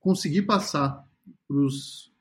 conseguir 0.02 0.42
passar 0.42 1.10
para 1.48 1.56
os 1.56 2.12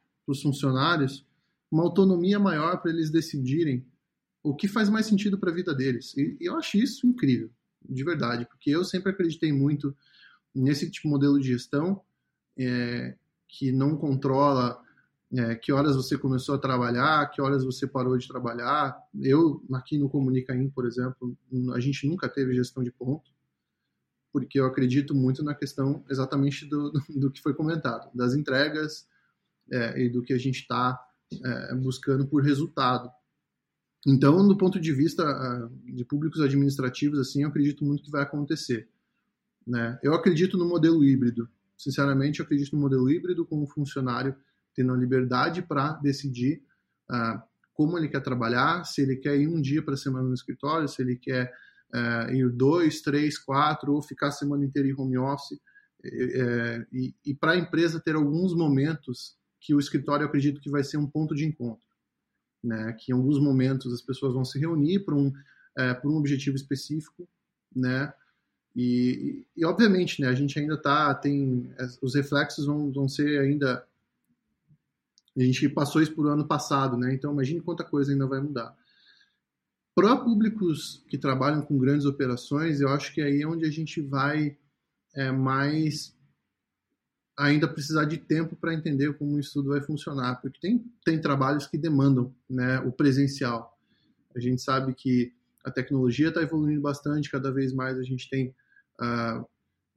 funcionários 0.40 1.26
uma 1.68 1.82
autonomia 1.82 2.38
maior 2.38 2.80
para 2.80 2.92
eles 2.92 3.10
decidirem 3.10 3.84
o 4.40 4.54
que 4.54 4.68
faz 4.68 4.88
mais 4.88 5.06
sentido 5.06 5.36
para 5.36 5.50
a 5.50 5.54
vida 5.54 5.74
deles. 5.74 6.16
E, 6.16 6.36
eu 6.40 6.56
acho 6.56 6.76
isso 6.76 7.04
incrível, 7.04 7.50
de 7.84 8.04
verdade, 8.04 8.46
porque 8.46 8.70
eu 8.70 8.84
sempre 8.84 9.10
acreditei 9.10 9.52
muito 9.52 9.96
nesse 10.54 10.88
tipo 10.88 11.08
de 11.08 11.12
modelo 11.12 11.40
de 11.40 11.48
gestão. 11.48 12.00
É, 12.56 13.16
que 13.48 13.72
não 13.72 13.96
controla 13.96 14.80
é, 15.34 15.54
que 15.54 15.72
horas 15.72 15.96
você 15.96 16.16
começou 16.16 16.54
a 16.54 16.58
trabalhar, 16.58 17.30
que 17.30 17.40
horas 17.40 17.64
você 17.64 17.86
parou 17.86 18.16
de 18.16 18.28
trabalhar. 18.28 18.96
Eu, 19.20 19.64
aqui 19.72 19.98
no 19.98 20.08
Comunicaim, 20.08 20.68
por 20.70 20.86
exemplo, 20.86 21.36
a 21.74 21.80
gente 21.80 22.06
nunca 22.06 22.28
teve 22.28 22.54
gestão 22.54 22.82
de 22.82 22.92
ponto, 22.92 23.30
porque 24.32 24.60
eu 24.60 24.66
acredito 24.66 25.14
muito 25.14 25.42
na 25.42 25.54
questão 25.54 26.04
exatamente 26.08 26.64
do, 26.66 26.92
do 27.08 27.30
que 27.30 27.42
foi 27.42 27.54
comentado, 27.54 28.10
das 28.14 28.34
entregas 28.34 29.08
é, 29.72 30.00
e 30.02 30.08
do 30.08 30.22
que 30.22 30.32
a 30.32 30.38
gente 30.38 30.60
está 30.60 30.98
é, 31.44 31.74
buscando 31.74 32.26
por 32.26 32.42
resultado. 32.42 33.10
Então, 34.06 34.46
do 34.46 34.56
ponto 34.56 34.78
de 34.78 34.92
vista 34.92 35.24
de 35.84 36.04
públicos 36.04 36.40
administrativos, 36.40 37.18
assim, 37.18 37.42
eu 37.42 37.48
acredito 37.48 37.84
muito 37.84 38.04
que 38.04 38.10
vai 38.10 38.22
acontecer. 38.22 38.88
Né? 39.66 39.98
Eu 40.00 40.14
acredito 40.14 40.56
no 40.56 40.64
modelo 40.64 41.04
híbrido 41.04 41.48
sinceramente, 41.76 42.40
eu 42.40 42.44
acredito 42.44 42.74
no 42.74 42.80
modelo 42.80 43.10
híbrido, 43.10 43.44
com 43.44 43.62
o 43.62 43.66
funcionário 43.66 44.34
tendo 44.76 44.92
a 44.92 44.96
liberdade 44.96 45.62
para 45.62 45.94
decidir 45.94 46.62
uh, 47.10 47.42
como 47.72 47.98
ele 47.98 48.08
quer 48.08 48.22
trabalhar, 48.22 48.84
se 48.84 49.00
ele 49.00 49.16
quer 49.16 49.36
ir 49.36 49.48
um 49.48 49.60
dia 49.60 49.82
para 49.82 49.94
a 49.94 49.96
semana 49.96 50.28
no 50.28 50.34
escritório, 50.34 50.86
se 50.86 51.02
ele 51.02 51.16
quer 51.16 51.52
uh, 51.94 52.30
ir 52.32 52.48
dois, 52.50 53.00
três, 53.00 53.38
quatro, 53.38 53.94
ou 53.94 54.02
ficar 54.02 54.28
a 54.28 54.32
semana 54.32 54.64
inteira 54.64 54.88
em 54.88 54.94
home 54.94 55.18
office. 55.18 55.58
Uh, 56.04 56.86
e, 56.92 57.14
e 57.24 57.34
para 57.34 57.52
a 57.52 57.56
empresa 57.56 57.98
ter 57.98 58.14
alguns 58.14 58.54
momentos 58.54 59.36
que 59.60 59.74
o 59.74 59.80
escritório 59.80 60.26
acredito 60.26 60.60
que 60.60 60.70
vai 60.70 60.84
ser 60.84 60.98
um 60.98 61.06
ponto 61.06 61.34
de 61.34 61.44
encontro. 61.46 61.82
Né? 62.62 62.92
Que 63.00 63.12
em 63.12 63.14
alguns 63.14 63.40
momentos 63.40 63.92
as 63.92 64.02
pessoas 64.02 64.34
vão 64.34 64.44
se 64.44 64.58
reunir 64.58 65.00
para 65.00 65.14
um, 65.14 65.32
por 66.00 66.10
um 66.10 66.16
objetivo 66.16 66.56
específico, 66.56 67.28
né? 67.74 68.12
E, 68.76 69.46
e, 69.56 69.64
obviamente, 69.64 70.20
né, 70.20 70.28
a 70.28 70.34
gente 70.34 70.58
ainda 70.58 70.76
tá, 70.76 71.14
tem, 71.14 71.72
os 72.02 72.14
reflexos 72.14 72.66
vão, 72.66 72.92
vão 72.92 73.08
ser 73.08 73.40
ainda, 73.40 73.82
a 75.36 75.40
gente 75.40 75.68
passou 75.68 76.00
isso 76.00 76.14
por 76.14 76.26
ano 76.26 76.46
passado, 76.46 76.96
né, 76.96 77.12
então 77.14 77.32
imagine 77.32 77.60
quanta 77.60 77.84
coisa 77.84 78.12
ainda 78.12 78.26
vai 78.26 78.40
mudar. 78.40 78.76
Para 79.94 80.16
públicos 80.16 81.02
que 81.08 81.16
trabalham 81.16 81.62
com 81.62 81.78
grandes 81.78 82.04
operações, 82.04 82.80
eu 82.80 82.88
acho 82.90 83.14
que 83.14 83.22
aí 83.22 83.40
é 83.40 83.46
onde 83.46 83.64
a 83.64 83.70
gente 83.70 84.00
vai 84.00 84.56
é, 85.14 85.32
mais 85.32 86.14
ainda 87.38 87.68
precisar 87.68 88.04
de 88.04 88.16
tempo 88.16 88.56
para 88.56 88.74
entender 88.74 89.16
como 89.16 89.38
isso 89.38 89.54
tudo 89.54 89.70
vai 89.70 89.80
funcionar, 89.80 90.36
porque 90.40 90.58
tem, 90.60 90.84
tem 91.04 91.20
trabalhos 91.20 91.66
que 91.66 91.76
demandam 91.76 92.34
né, 92.48 92.80
o 92.80 92.92
presencial. 92.92 93.78
A 94.34 94.40
gente 94.40 94.62
sabe 94.62 94.94
que 94.94 95.34
a 95.64 95.70
tecnologia 95.70 96.28
está 96.28 96.42
evoluindo 96.42 96.80
bastante, 96.80 97.30
cada 97.30 97.50
vez 97.50 97.72
mais 97.72 97.98
a 97.98 98.02
gente 98.02 98.28
tem 98.30 98.54
uh, 99.00 99.46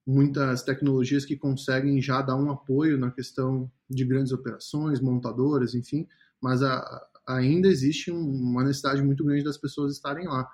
muitas 0.10 0.63
tecnologias 0.63 1.24
que 1.24 1.38
conseguem 1.38 2.02
já 2.02 2.19
dar 2.19 2.36
um 2.36 2.50
apoio 2.50 2.98
na 2.98 3.12
questão 3.12 3.72
de 3.88 4.04
grandes 4.04 4.32
operações, 4.32 5.00
montadoras, 5.00 5.76
enfim, 5.76 6.08
mas 6.41 6.63
a, 6.63 7.08
ainda 7.28 7.67
existe 7.67 8.10
uma 8.10 8.63
necessidade 8.63 9.04
muito 9.04 9.24
grande 9.24 9.43
das 9.43 9.58
pessoas 9.58 9.93
estarem 9.93 10.28
lá. 10.28 10.50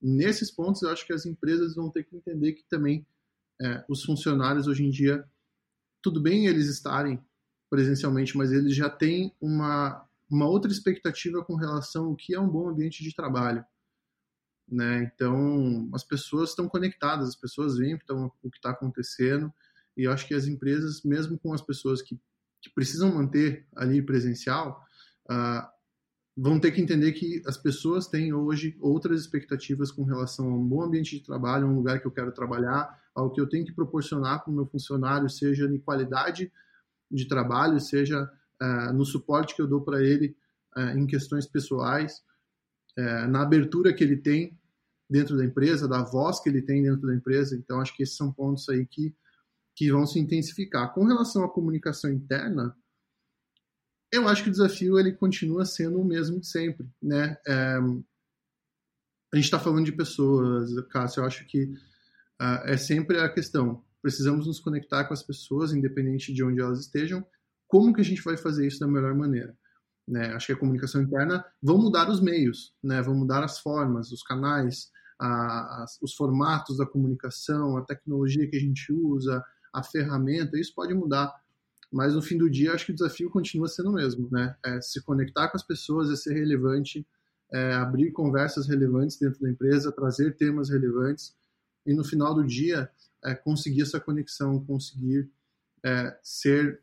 Nesses 0.00 0.50
pontos, 0.50 0.82
eu 0.82 0.90
acho 0.90 1.06
que 1.06 1.14
as 1.14 1.24
empresas 1.24 1.74
vão 1.74 1.90
ter 1.90 2.04
que 2.04 2.14
entender 2.14 2.52
que 2.52 2.64
também 2.68 3.06
é, 3.62 3.82
os 3.88 4.04
funcionários 4.04 4.66
hoje 4.66 4.84
em 4.84 4.90
dia, 4.90 5.24
tudo 6.02 6.20
bem 6.20 6.46
eles 6.46 6.68
estarem 6.68 7.18
presencialmente, 7.70 8.36
mas 8.36 8.52
eles 8.52 8.74
já 8.74 8.90
têm 8.90 9.34
uma, 9.40 10.06
uma 10.30 10.46
outra 10.46 10.70
expectativa 10.70 11.42
com 11.42 11.54
relação 11.54 12.06
ao 12.06 12.16
que 12.16 12.34
é 12.34 12.40
um 12.40 12.48
bom 12.48 12.68
ambiente 12.68 13.02
de 13.02 13.14
trabalho. 13.14 13.64
Né? 14.70 15.10
Então, 15.14 15.88
as 15.94 16.04
pessoas 16.04 16.50
estão 16.50 16.68
conectadas, 16.68 17.28
as 17.28 17.36
pessoas 17.36 17.78
veem 17.78 17.92
então, 17.92 18.30
o 18.42 18.50
que 18.50 18.58
está 18.58 18.70
acontecendo, 18.70 19.52
e 19.96 20.04
eu 20.04 20.12
acho 20.12 20.26
que 20.26 20.34
as 20.34 20.46
empresas, 20.46 21.02
mesmo 21.02 21.38
com 21.38 21.52
as 21.52 21.62
pessoas 21.62 22.02
que, 22.02 22.20
que 22.60 22.70
precisam 22.74 23.14
manter 23.14 23.66
ali 23.74 24.02
presencial, 24.02 24.84
uh, 25.30 25.66
vão 26.36 26.60
ter 26.60 26.70
que 26.70 26.80
entender 26.80 27.12
que 27.12 27.42
as 27.46 27.56
pessoas 27.56 28.06
têm 28.06 28.32
hoje 28.32 28.76
outras 28.80 29.20
expectativas 29.20 29.90
com 29.90 30.04
relação 30.04 30.46
a 30.46 30.56
um 30.56 30.64
bom 30.64 30.82
ambiente 30.82 31.18
de 31.18 31.24
trabalho, 31.24 31.66
um 31.66 31.74
lugar 31.74 32.00
que 32.00 32.06
eu 32.06 32.12
quero 32.12 32.30
trabalhar, 32.30 32.96
ao 33.12 33.32
que 33.32 33.40
eu 33.40 33.48
tenho 33.48 33.64
que 33.64 33.72
proporcionar 33.72 34.44
para 34.44 34.52
o 34.52 34.54
meu 34.54 34.66
funcionário, 34.66 35.28
seja 35.28 35.66
em 35.66 35.78
qualidade 35.78 36.52
de 37.10 37.26
trabalho, 37.26 37.80
seja 37.80 38.30
uh, 38.62 38.92
no 38.92 39.04
suporte 39.04 39.56
que 39.56 39.62
eu 39.62 39.66
dou 39.66 39.80
para 39.80 40.00
ele 40.02 40.36
uh, 40.76 40.96
em 40.96 41.06
questões 41.06 41.46
pessoais, 41.46 42.22
uh, 42.96 43.28
na 43.28 43.42
abertura 43.42 43.92
que 43.92 44.04
ele 44.04 44.16
tem 44.16 44.57
dentro 45.08 45.36
da 45.36 45.44
empresa, 45.44 45.88
da 45.88 46.02
voz 46.02 46.40
que 46.40 46.48
ele 46.48 46.62
tem 46.62 46.82
dentro 46.82 47.06
da 47.06 47.14
empresa. 47.14 47.56
Então, 47.56 47.80
acho 47.80 47.94
que 47.96 48.02
esses 48.02 48.16
são 48.16 48.32
pontos 48.32 48.68
aí 48.68 48.86
que, 48.86 49.14
que 49.74 49.90
vão 49.90 50.06
se 50.06 50.18
intensificar. 50.18 50.92
Com 50.92 51.04
relação 51.04 51.44
à 51.44 51.48
comunicação 51.48 52.10
interna, 52.10 52.76
eu 54.12 54.26
acho 54.28 54.42
que 54.42 54.48
o 54.48 54.52
desafio 54.52 54.98
ele 54.98 55.12
continua 55.12 55.64
sendo 55.64 56.00
o 56.00 56.04
mesmo 56.04 56.40
de 56.40 56.46
sempre, 56.46 56.86
né? 57.02 57.36
É, 57.46 57.78
a 59.32 59.36
gente 59.36 59.44
está 59.44 59.58
falando 59.58 59.84
de 59.84 59.92
pessoas, 59.92 60.70
Cássio, 60.88 61.20
eu 61.20 61.26
acho 61.26 61.44
que 61.46 61.64
uh, 62.40 62.64
é 62.64 62.76
sempre 62.76 63.18
a 63.18 63.28
questão. 63.28 63.84
Precisamos 64.00 64.46
nos 64.46 64.58
conectar 64.58 65.04
com 65.04 65.12
as 65.12 65.22
pessoas, 65.22 65.72
independente 65.72 66.32
de 66.32 66.42
onde 66.42 66.60
elas 66.60 66.80
estejam. 66.80 67.26
Como 67.66 67.92
que 67.92 68.00
a 68.00 68.04
gente 68.04 68.22
vai 68.22 68.38
fazer 68.38 68.66
isso 68.66 68.80
da 68.80 68.86
melhor 68.86 69.14
maneira? 69.14 69.54
Né? 70.06 70.32
Acho 70.32 70.46
que 70.46 70.52
a 70.52 70.58
comunicação 70.58 71.02
interna 71.02 71.44
vão 71.62 71.76
mudar 71.76 72.08
os 72.08 72.22
meios, 72.22 72.74
né? 72.82 73.02
vão 73.02 73.14
mudar 73.14 73.44
as 73.44 73.58
formas, 73.58 74.10
os 74.10 74.22
canais, 74.22 74.90
a, 75.20 75.84
os 76.02 76.14
formatos 76.14 76.78
da 76.78 76.86
comunicação, 76.86 77.76
a 77.76 77.84
tecnologia 77.84 78.48
que 78.48 78.56
a 78.56 78.60
gente 78.60 78.92
usa, 78.92 79.44
a 79.72 79.82
ferramenta, 79.82 80.58
isso 80.58 80.74
pode 80.74 80.94
mudar 80.94 81.34
mas 81.90 82.14
no 82.14 82.22
fim 82.22 82.36
do 82.36 82.50
dia 82.50 82.72
acho 82.72 82.86
que 82.86 82.92
o 82.92 82.94
desafio 82.94 83.30
continua 83.30 83.66
sendo 83.66 83.90
o 83.90 83.94
mesmo, 83.94 84.28
né? 84.30 84.54
É 84.64 84.80
se 84.80 85.02
conectar 85.02 85.48
com 85.48 85.56
as 85.56 85.62
pessoas, 85.62 86.10
é 86.10 86.16
ser 86.16 86.34
relevante, 86.34 87.06
é 87.50 87.72
abrir 87.72 88.12
conversas 88.12 88.68
relevantes 88.68 89.18
dentro 89.18 89.40
da 89.40 89.50
empresa, 89.50 89.92
trazer 89.92 90.36
temas 90.36 90.68
relevantes 90.68 91.34
e 91.86 91.94
no 91.94 92.04
final 92.04 92.34
do 92.34 92.44
dia 92.44 92.90
é 93.24 93.34
conseguir 93.34 93.82
essa 93.82 93.98
conexão, 93.98 94.62
conseguir 94.64 95.30
é, 95.82 96.18
ser 96.22 96.82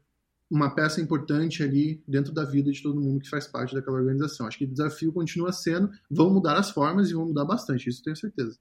uma 0.56 0.74
peça 0.74 1.02
importante 1.02 1.62
ali 1.62 2.02
dentro 2.08 2.32
da 2.32 2.46
vida 2.46 2.72
de 2.72 2.82
todo 2.82 3.02
mundo 3.02 3.20
que 3.20 3.30
faz 3.30 3.46
parte 3.46 3.76
daquela 3.76 3.98
organização. 3.98 4.48
Acho 4.48 4.58
que 4.58 4.64
o 4.64 4.72
desafio 4.72 5.12
continua 5.12 5.52
sendo, 5.52 5.92
vão 6.10 6.34
mudar 6.34 6.58
as 6.58 6.70
formas 6.70 7.10
e 7.10 7.14
vão 7.14 7.26
mudar 7.26 7.44
bastante, 7.44 7.90
isso 7.90 8.02
tenho 8.02 8.16
certeza. 8.16 8.58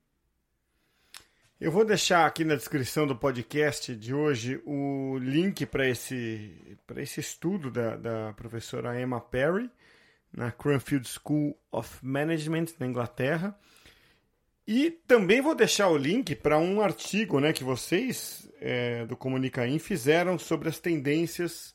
Eu 1.61 1.71
vou 1.71 1.85
deixar 1.85 2.27
aqui 2.27 2.45
na 2.45 2.57
descrição 2.57 3.07
do 3.07 3.15
podcast 3.17 3.95
de 3.95 4.13
hoje 4.13 4.61
o 4.67 5.17
link 5.19 5.65
para 5.67 5.89
esse, 5.89 6.77
esse 6.97 7.21
estudo 7.21 7.71
da, 7.71 7.97
da 7.97 8.33
professora 8.33 9.01
Emma 9.01 9.21
Perry, 9.21 9.71
na 10.33 10.51
Cranfield 10.51 11.09
School 11.09 11.57
of 11.71 12.05
Management, 12.05 12.67
na 12.79 12.87
Inglaterra. 12.87 13.57
E 14.67 14.91
também 15.07 15.41
vou 15.41 15.55
deixar 15.55 15.89
o 15.89 15.97
link 15.97 16.35
para 16.35 16.59
um 16.59 16.81
artigo 16.81 17.39
né, 17.39 17.53
que 17.53 17.63
vocês 17.63 18.51
é, 18.61 19.07
do 19.07 19.17
Comunicaim 19.17 19.79
fizeram 19.79 20.39
sobre 20.39 20.69
as 20.69 20.81
tendências 20.81 21.74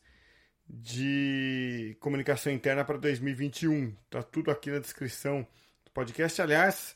de 0.69 1.97
comunicação 1.99 2.53
interna 2.53 2.85
para 2.85 2.97
2021. 2.97 3.95
Está 4.05 4.21
tudo 4.21 4.51
aqui 4.51 4.69
na 4.69 4.79
descrição 4.79 5.45
do 5.83 5.91
podcast. 5.91 6.41
Aliás, 6.41 6.95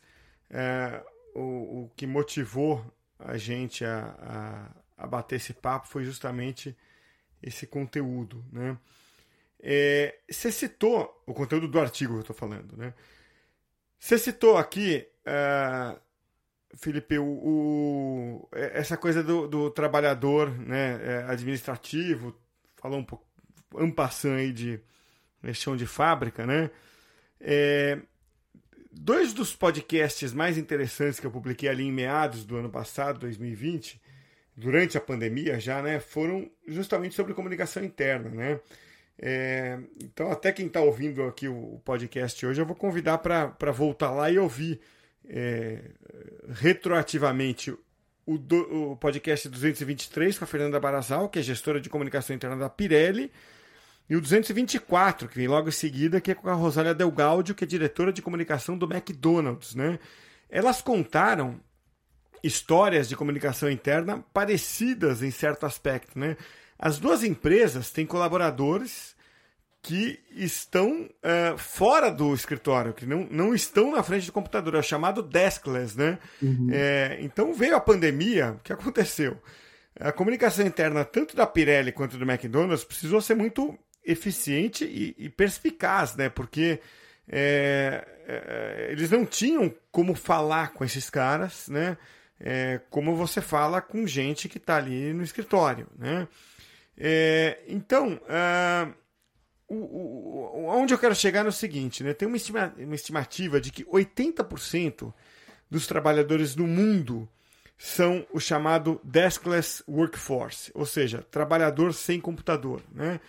é, 0.50 1.04
o, 1.34 1.84
o 1.84 1.92
que 1.96 2.06
motivou 2.06 2.86
a 3.18 3.38
gente 3.38 3.84
a, 3.84 4.72
a, 4.98 5.04
a, 5.04 5.08
bater 5.08 5.38
esse 5.38 5.54
papo 5.54 5.88
foi 5.88 6.06
justamente 6.06 6.78
esse 7.42 7.66
conteúdo, 7.66 8.46
né? 8.52 8.78
É, 9.66 10.20
você 10.30 10.52
citou 10.52 11.24
o 11.26 11.34
conteúdo 11.34 11.68
do 11.70 11.80
artigo 11.80 12.14
que 12.14 12.18
eu 12.18 12.22
estou 12.22 12.36
falando, 12.36 12.76
né? 12.76 12.94
Você 13.98 14.18
citou 14.18 14.58
aqui, 14.58 15.08
uh, 15.26 15.98
Felipe, 16.76 17.18
o, 17.18 17.26
o, 17.26 18.50
essa 18.52 18.98
coisa 18.98 19.24
do, 19.24 19.48
do 19.48 19.72
trabalhador 19.72 20.50
né, 20.50 21.00
é, 21.02 21.24
administrativo, 21.32 22.38
falou 22.76 23.00
um 23.00 23.04
pouco, 23.06 23.26
ampassando 23.78 24.36
aí 24.36 24.52
de 24.52 24.80
chão 25.54 25.76
de 25.76 25.86
fábrica, 25.86 26.46
né? 26.46 26.70
É, 27.40 28.00
dois 28.92 29.34
dos 29.34 29.56
podcasts 29.56 30.34
mais 30.34 30.58
interessantes 30.58 31.20
que 31.20 31.28
eu 31.28 31.32
publiquei 31.32 31.68
ali 31.68 31.84
em 31.84 31.92
meados 31.92 32.46
do 32.46 32.56
ano 32.56 32.70
passado, 32.70 33.20
2020, 33.20 34.02
durante 34.56 34.98
a 34.98 35.02
pandemia 35.02 35.60
já, 35.60 35.82
né, 35.82 36.00
foram 36.00 36.50
justamente 36.68 37.16
sobre 37.16 37.34
comunicação 37.34 37.84
interna, 37.84 38.30
né? 38.30 38.60
É, 39.18 39.80
então, 40.02 40.32
até 40.32 40.52
quem 40.52 40.68
está 40.68 40.82
ouvindo 40.82 41.24
aqui 41.24 41.48
o 41.48 41.80
podcast 41.86 42.46
hoje, 42.46 42.62
eu 42.62 42.66
vou 42.66 42.76
convidar 42.76 43.20
para 43.20 43.72
voltar 43.72 44.12
lá 44.12 44.30
e 44.32 44.40
ouvir 44.40 44.80
é, 45.28 45.80
retroativamente 46.50 47.76
o, 48.26 48.38
do, 48.38 48.92
o 48.92 48.98
podcast 48.98 49.48
223 49.50 50.38
com 50.38 50.46
a 50.46 50.48
Fernanda 50.48 50.80
Barazal, 50.80 51.30
que 51.30 51.40
é 51.40 51.42
gestora 51.42 51.80
de 51.80 51.90
comunicação 51.90 52.36
interna 52.36 52.58
da 52.58 52.70
Pirelli, 52.70 53.32
e 54.10 54.16
o 54.16 54.22
224, 54.22 55.28
que 55.28 55.38
vem 55.38 55.48
logo 55.48 55.70
em 55.70 55.72
seguida, 55.72 56.20
que 56.20 56.32
é 56.32 56.36
com 56.36 56.50
a 56.50 56.54
Rosália 56.54 56.94
Del 56.94 57.12
Gaudio, 57.12 57.56
que 57.56 57.64
é 57.64 57.68
diretora 57.68 58.12
de 58.12 58.22
comunicação 58.22 58.78
do 58.78 58.92
McDonald's. 58.92 59.76
Né? 59.76 59.98
Elas 60.50 60.82
contaram 60.82 61.60
histórias 62.44 63.08
de 63.08 63.16
comunicação 63.16 63.72
interna 63.72 64.24
parecidas 64.34 65.24
em 65.24 65.32
certo 65.32 65.66
aspecto. 65.66 66.20
Né? 66.20 66.36
As 66.78 67.00
duas 67.00 67.24
empresas 67.24 67.92
têm 67.92 68.06
colaboradores 68.06 69.16
que 69.82 70.20
estão 70.32 71.04
uh, 71.04 71.58
fora 71.58 72.10
do 72.10 72.34
escritório, 72.34 72.94
que 72.94 73.06
não, 73.06 73.28
não 73.30 73.54
estão 73.54 73.92
na 73.92 74.04
frente 74.04 74.26
do 74.26 74.32
computador, 74.32 74.76
é 74.76 74.80
o 74.80 74.84
chamado 74.84 75.22
deskless. 75.22 75.98
Né? 75.98 76.20
Uhum. 76.42 76.68
É, 76.72 77.18
então 77.22 77.54
veio 77.54 77.76
a 77.76 77.82
pandemia, 77.82 78.52
o 78.52 78.60
que 78.60 78.72
aconteceu? 78.72 79.42
A 80.00 80.12
comunicação 80.12 80.66
interna, 80.66 81.06
tanto 81.06 81.36
da 81.36 81.46
Pirelli 81.46 81.92
quanto 81.92 82.18
do 82.18 82.30
McDonald's, 82.30 82.84
precisou 82.84 83.22
ser 83.22 83.36
muito 83.36 83.78
eficiente 84.04 84.86
e, 84.86 85.16
e 85.18 85.30
perspicaz, 85.30 86.16
né? 86.16 86.30
Porque 86.30 86.80
é, 87.28 88.06
é, 88.28 88.88
eles 88.92 89.10
não 89.12 89.26
tinham 89.26 89.74
como 89.92 90.14
falar 90.16 90.74
com 90.74 90.84
esses 90.84 91.10
caras, 91.10 91.68
né? 91.68 91.98
É, 92.40 92.82
como 92.90 93.16
você 93.16 93.42
fala 93.42 93.82
com 93.82 94.06
gente 94.06 94.50
que 94.50 94.58
está 94.58 94.78
ali 94.78 95.14
no 95.14 95.24
escritório, 95.24 95.88
né? 95.98 96.28
É, 96.98 97.60
então, 97.68 98.20
uh, 98.24 98.94
o, 99.68 99.76
o, 99.76 100.66
onde 100.68 100.94
eu 100.94 100.98
quero 100.98 101.16
chegar 101.16 101.46
é 101.46 101.50
o 101.50 101.54
seguinte, 101.54 102.04
né? 102.04 102.14
Tem 102.14 102.28
uma, 102.28 102.38
estima, 102.38 102.74
uma 102.78 102.96
estimativa 102.96 103.60
de 103.60 103.72
que 103.72 103.86
80% 103.86 105.14
dos 105.70 105.88
trabalhadores 105.88 106.54
do 106.54 106.68
mundo 106.68 107.28
são 107.78 108.26
o 108.32 108.40
chamado 108.40 109.02
deskless 109.04 109.84
workforce, 109.88 110.72
ou 110.74 110.86
seja, 110.86 111.26
trabalhador 111.32 111.94
sem 111.94 112.20
computador, 112.20 112.82
né? 112.92 113.20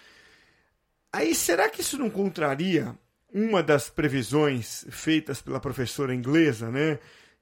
Aí, 1.15 1.33
será 1.33 1.69
que 1.69 1.81
isso 1.81 1.97
não 1.97 2.11
contraria 2.11 2.93
uma 3.33 3.63
das 3.63 3.89
previsões 3.89 4.85
feitas 4.91 5.41
pela 5.41 5.61
professora 5.61 6.13
inglesa, 6.13 6.73
né? 6.73 6.99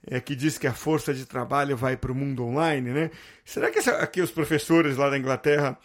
É, 0.07 0.21
que 0.21 0.37
diz 0.37 0.59
que 0.59 0.67
a 0.67 0.75
força 0.75 1.15
de 1.15 1.25
trabalho 1.25 1.75
vai 1.75 1.97
para 1.97 2.13
o 2.13 2.15
mundo 2.15 2.45
online, 2.45 2.91
né? 2.91 3.11
Será 3.43 3.71
que 3.71 3.79
essa, 3.79 3.93
aqui 3.93 4.21
os 4.21 4.31
professores 4.31 4.99
lá 4.99 5.09
da 5.09 5.17
Inglaterra 5.17 5.79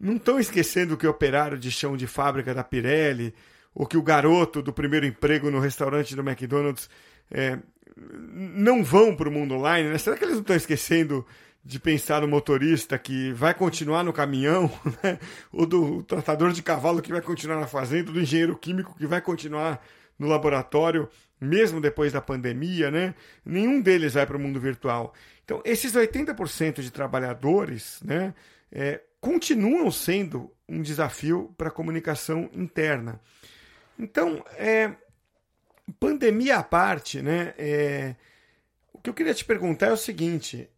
não 0.00 0.14
estão 0.14 0.38
esquecendo 0.38 0.96
que 0.96 1.08
o 1.08 1.10
operário 1.10 1.58
de 1.58 1.72
chão 1.72 1.96
de 1.96 2.06
fábrica 2.06 2.54
da 2.54 2.62
Pirelli, 2.62 3.34
ou 3.74 3.84
que 3.84 3.96
o 3.96 4.02
garoto 4.02 4.62
do 4.62 4.72
primeiro 4.72 5.04
emprego 5.04 5.50
no 5.50 5.58
restaurante 5.58 6.14
do 6.14 6.22
McDonald's 6.22 6.88
é, 7.32 7.58
não 7.96 8.84
vão 8.84 9.16
para 9.16 9.28
o 9.28 9.32
mundo 9.32 9.56
online? 9.56 9.88
Né? 9.88 9.98
Será 9.98 10.16
que 10.16 10.22
eles 10.22 10.34
não 10.34 10.42
estão 10.42 10.54
esquecendo 10.54 11.26
de 11.64 11.80
pensar 11.80 12.20
no 12.20 12.28
motorista 12.28 12.98
que 12.98 13.32
vai 13.32 13.54
continuar 13.54 14.04
no 14.04 14.12
caminhão, 14.12 14.70
né? 15.02 15.18
ou 15.50 15.64
do 15.64 16.02
tratador 16.02 16.52
de 16.52 16.62
cavalo 16.62 17.00
que 17.00 17.10
vai 17.10 17.22
continuar 17.22 17.58
na 17.58 17.66
fazenda, 17.66 18.12
do 18.12 18.20
engenheiro 18.20 18.56
químico 18.56 18.94
que 18.96 19.06
vai 19.06 19.20
continuar 19.20 19.82
no 20.18 20.28
laboratório, 20.28 21.08
mesmo 21.40 21.80
depois 21.80 22.12
da 22.12 22.20
pandemia, 22.20 22.90
né? 22.90 23.14
Nenhum 23.44 23.80
deles 23.80 24.14
vai 24.14 24.26
para 24.26 24.36
o 24.36 24.40
mundo 24.40 24.60
virtual. 24.60 25.14
Então, 25.44 25.60
esses 25.64 25.92
80% 25.92 26.80
de 26.80 26.90
trabalhadores, 26.90 28.00
né, 28.02 28.34
é, 28.70 29.00
continuam 29.20 29.90
sendo 29.90 30.50
um 30.68 30.80
desafio 30.80 31.52
para 31.56 31.68
a 31.68 31.72
comunicação 31.72 32.48
interna. 32.54 33.20
Então, 33.98 34.44
é, 34.56 34.92
pandemia 35.98 36.58
à 36.58 36.62
parte, 36.62 37.20
né, 37.20 37.54
é, 37.58 38.14
o 38.92 38.98
que 38.98 39.10
eu 39.10 39.14
queria 39.14 39.34
te 39.34 39.44
perguntar 39.44 39.88
é 39.88 39.92
o 39.92 39.96
seguinte: 39.96 40.68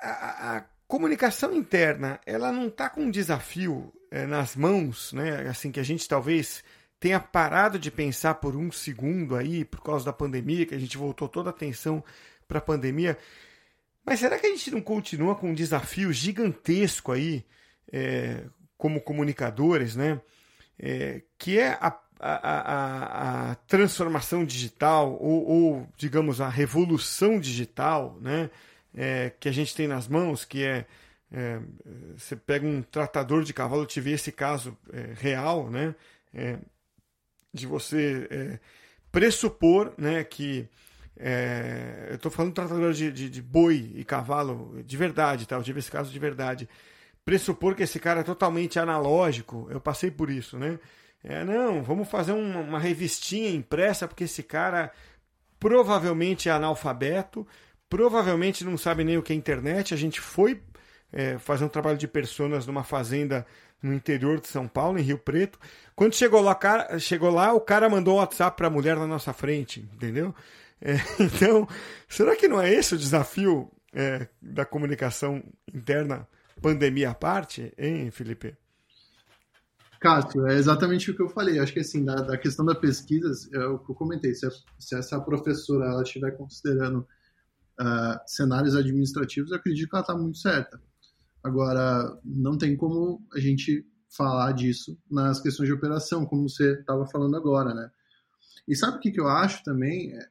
a, 0.00 0.56
a 0.56 0.64
comunicação 0.86 1.54
interna 1.54 2.20
ela 2.26 2.50
não 2.50 2.68
está 2.68 2.88
com 2.90 3.02
um 3.02 3.10
desafio 3.10 3.92
é, 4.10 4.26
nas 4.26 4.56
mãos, 4.56 5.12
né? 5.12 5.48
Assim 5.48 5.70
que 5.70 5.80
a 5.80 5.84
gente 5.84 6.08
talvez 6.08 6.64
tenha 6.98 7.20
parado 7.20 7.78
de 7.78 7.90
pensar 7.90 8.34
por 8.34 8.56
um 8.56 8.70
segundo 8.70 9.36
aí, 9.36 9.64
por 9.64 9.82
causa 9.82 10.04
da 10.04 10.12
pandemia, 10.12 10.66
que 10.66 10.74
a 10.74 10.78
gente 10.78 10.98
voltou 10.98 11.28
toda 11.28 11.48
a 11.48 11.52
atenção 11.52 12.04
para 12.46 12.58
a 12.58 12.62
pandemia. 12.62 13.16
Mas 14.04 14.20
será 14.20 14.38
que 14.38 14.46
a 14.46 14.50
gente 14.50 14.70
não 14.70 14.80
continua 14.80 15.34
com 15.34 15.50
um 15.50 15.54
desafio 15.54 16.12
gigantesco 16.12 17.12
aí, 17.12 17.44
é, 17.92 18.44
como 18.76 19.00
comunicadores, 19.00 19.96
né? 19.96 20.20
É, 20.78 21.22
que 21.38 21.58
é 21.58 21.78
a, 21.80 21.98
a, 22.18 22.50
a, 22.50 23.50
a 23.50 23.54
transformação 23.54 24.44
digital, 24.44 25.12
ou, 25.12 25.46
ou, 25.46 25.88
digamos, 25.96 26.40
a 26.40 26.48
revolução 26.48 27.38
digital, 27.38 28.18
né? 28.20 28.50
É, 28.94 29.30
que 29.38 29.48
a 29.48 29.52
gente 29.52 29.74
tem 29.74 29.86
nas 29.86 30.08
mãos, 30.08 30.44
que 30.44 30.64
é, 30.64 30.84
é, 31.32 31.60
você 32.16 32.34
pega 32.34 32.66
um 32.66 32.82
tratador 32.82 33.44
de 33.44 33.52
cavalo, 33.52 33.82
eu 33.82 33.86
tive 33.86 34.10
esse 34.10 34.32
caso 34.32 34.76
é, 34.92 35.12
real, 35.14 35.70
né? 35.70 35.94
É, 36.34 36.58
de 37.52 37.66
você 37.66 38.26
é, 38.30 38.58
pressupor 39.10 39.92
né, 39.96 40.24
que. 40.24 40.68
É, 41.22 42.06
eu 42.10 42.16
estou 42.16 42.30
falando 42.30 42.54
tratador 42.54 42.92
de, 42.92 43.12
de, 43.12 43.28
de, 43.28 43.42
boi 43.42 43.92
e 43.94 44.04
cavalo 44.04 44.82
de 44.84 44.96
verdade, 44.96 45.46
tá? 45.46 45.56
Eu 45.56 45.62
tive 45.62 45.78
esse 45.78 45.90
caso 45.90 46.10
de 46.10 46.18
verdade. 46.18 46.68
Pressupor 47.24 47.74
que 47.74 47.82
esse 47.82 48.00
cara 48.00 48.20
é 48.20 48.24
totalmente 48.24 48.78
analógico, 48.78 49.68
eu 49.70 49.80
passei 49.80 50.10
por 50.10 50.30
isso, 50.30 50.58
né? 50.58 50.78
É, 51.22 51.44
não, 51.44 51.82
vamos 51.82 52.08
fazer 52.08 52.32
uma, 52.32 52.60
uma 52.60 52.78
revistinha 52.78 53.50
impressa 53.50 54.08
porque 54.08 54.24
esse 54.24 54.42
cara 54.42 54.90
provavelmente 55.58 56.48
é 56.48 56.52
analfabeto, 56.52 57.46
provavelmente 57.90 58.64
não 58.64 58.78
sabe 58.78 59.02
nem 59.04 59.18
o 59.18 59.22
que 59.22 59.32
é 59.32 59.36
internet. 59.36 59.92
A 59.92 59.96
gente 59.96 60.20
foi 60.20 60.62
é, 61.12 61.36
fazer 61.38 61.64
um 61.64 61.68
trabalho 61.68 61.98
de 61.98 62.06
personas 62.06 62.66
numa 62.66 62.84
fazenda 62.84 63.44
no 63.82 63.92
interior 63.92 64.40
de 64.40 64.46
São 64.46 64.68
Paulo, 64.68 64.98
em 64.98 65.02
Rio 65.02 65.18
Preto. 65.18 65.58
Quando 65.96 66.14
chegou 66.14 66.40
lá, 66.40 66.54
cara, 66.54 66.98
chegou 66.98 67.30
lá 67.30 67.52
o 67.52 67.60
cara 67.60 67.88
mandou 67.88 68.14
um 68.14 68.18
WhatsApp 68.18 68.56
para 68.56 68.68
a 68.68 68.70
mulher 68.70 68.96
na 68.96 69.06
nossa 69.06 69.32
frente, 69.32 69.80
entendeu? 69.92 70.34
É, 70.80 70.94
então, 71.20 71.68
será 72.08 72.36
que 72.36 72.46
não 72.46 72.60
é 72.60 72.72
esse 72.72 72.94
o 72.94 72.98
desafio 72.98 73.70
é, 73.92 74.28
da 74.40 74.64
comunicação 74.64 75.42
interna, 75.74 76.28
pandemia 76.62 77.10
à 77.10 77.14
parte, 77.14 77.72
hein, 77.76 78.10
Felipe? 78.10 78.56
Cássio, 79.98 80.46
é 80.46 80.54
exatamente 80.54 81.10
o 81.10 81.16
que 81.16 81.22
eu 81.22 81.28
falei. 81.28 81.58
Acho 81.58 81.74
que 81.74 81.80
assim, 81.80 82.04
da, 82.04 82.14
da 82.14 82.38
questão 82.38 82.64
da 82.64 82.74
pesquisa, 82.74 83.30
é 83.52 83.64
o 83.66 83.78
que 83.78 83.90
eu 83.90 83.94
comentei. 83.94 84.34
Se, 84.34 84.46
a, 84.46 84.50
se 84.78 84.96
essa 84.96 85.20
professora 85.20 85.86
ela 85.86 86.02
estiver 86.02 86.30
considerando 86.36 87.06
uh, 87.80 88.20
cenários 88.26 88.76
administrativos, 88.76 89.50
eu 89.50 89.56
acredito 89.56 89.88
que 89.88 89.96
ela 89.96 90.02
está 90.02 90.16
muito 90.16 90.38
certa. 90.38 90.80
Agora, 91.42 92.20
não 92.24 92.58
tem 92.58 92.76
como 92.76 93.26
a 93.34 93.40
gente 93.40 93.86
falar 94.14 94.52
disso 94.52 94.98
nas 95.10 95.40
questões 95.40 95.68
de 95.68 95.72
operação, 95.72 96.26
como 96.26 96.48
você 96.48 96.72
estava 96.74 97.06
falando 97.06 97.36
agora, 97.36 97.72
né? 97.72 97.90
E 98.68 98.76
sabe 98.76 98.98
o 98.98 99.00
que, 99.00 99.10
que 99.10 99.20
eu 99.20 99.28
acho 99.28 99.64
também? 99.64 100.12
É 100.12 100.28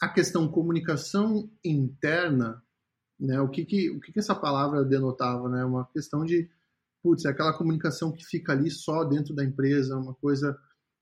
a 0.00 0.08
questão 0.08 0.46
comunicação 0.48 1.50
interna, 1.64 2.62
né? 3.18 3.40
O 3.40 3.48
que 3.48 3.64
que, 3.64 3.90
o 3.90 4.00
que, 4.00 4.12
que 4.12 4.18
essa 4.18 4.34
palavra 4.34 4.84
denotava, 4.84 5.48
né? 5.48 5.64
Uma 5.64 5.86
questão 5.86 6.24
de, 6.24 6.48
putz, 7.02 7.24
é 7.24 7.30
aquela 7.30 7.56
comunicação 7.56 8.12
que 8.12 8.24
fica 8.24 8.52
ali 8.52 8.70
só 8.70 9.04
dentro 9.04 9.34
da 9.34 9.44
empresa, 9.44 9.96
uma 9.96 10.14
coisa 10.14 10.56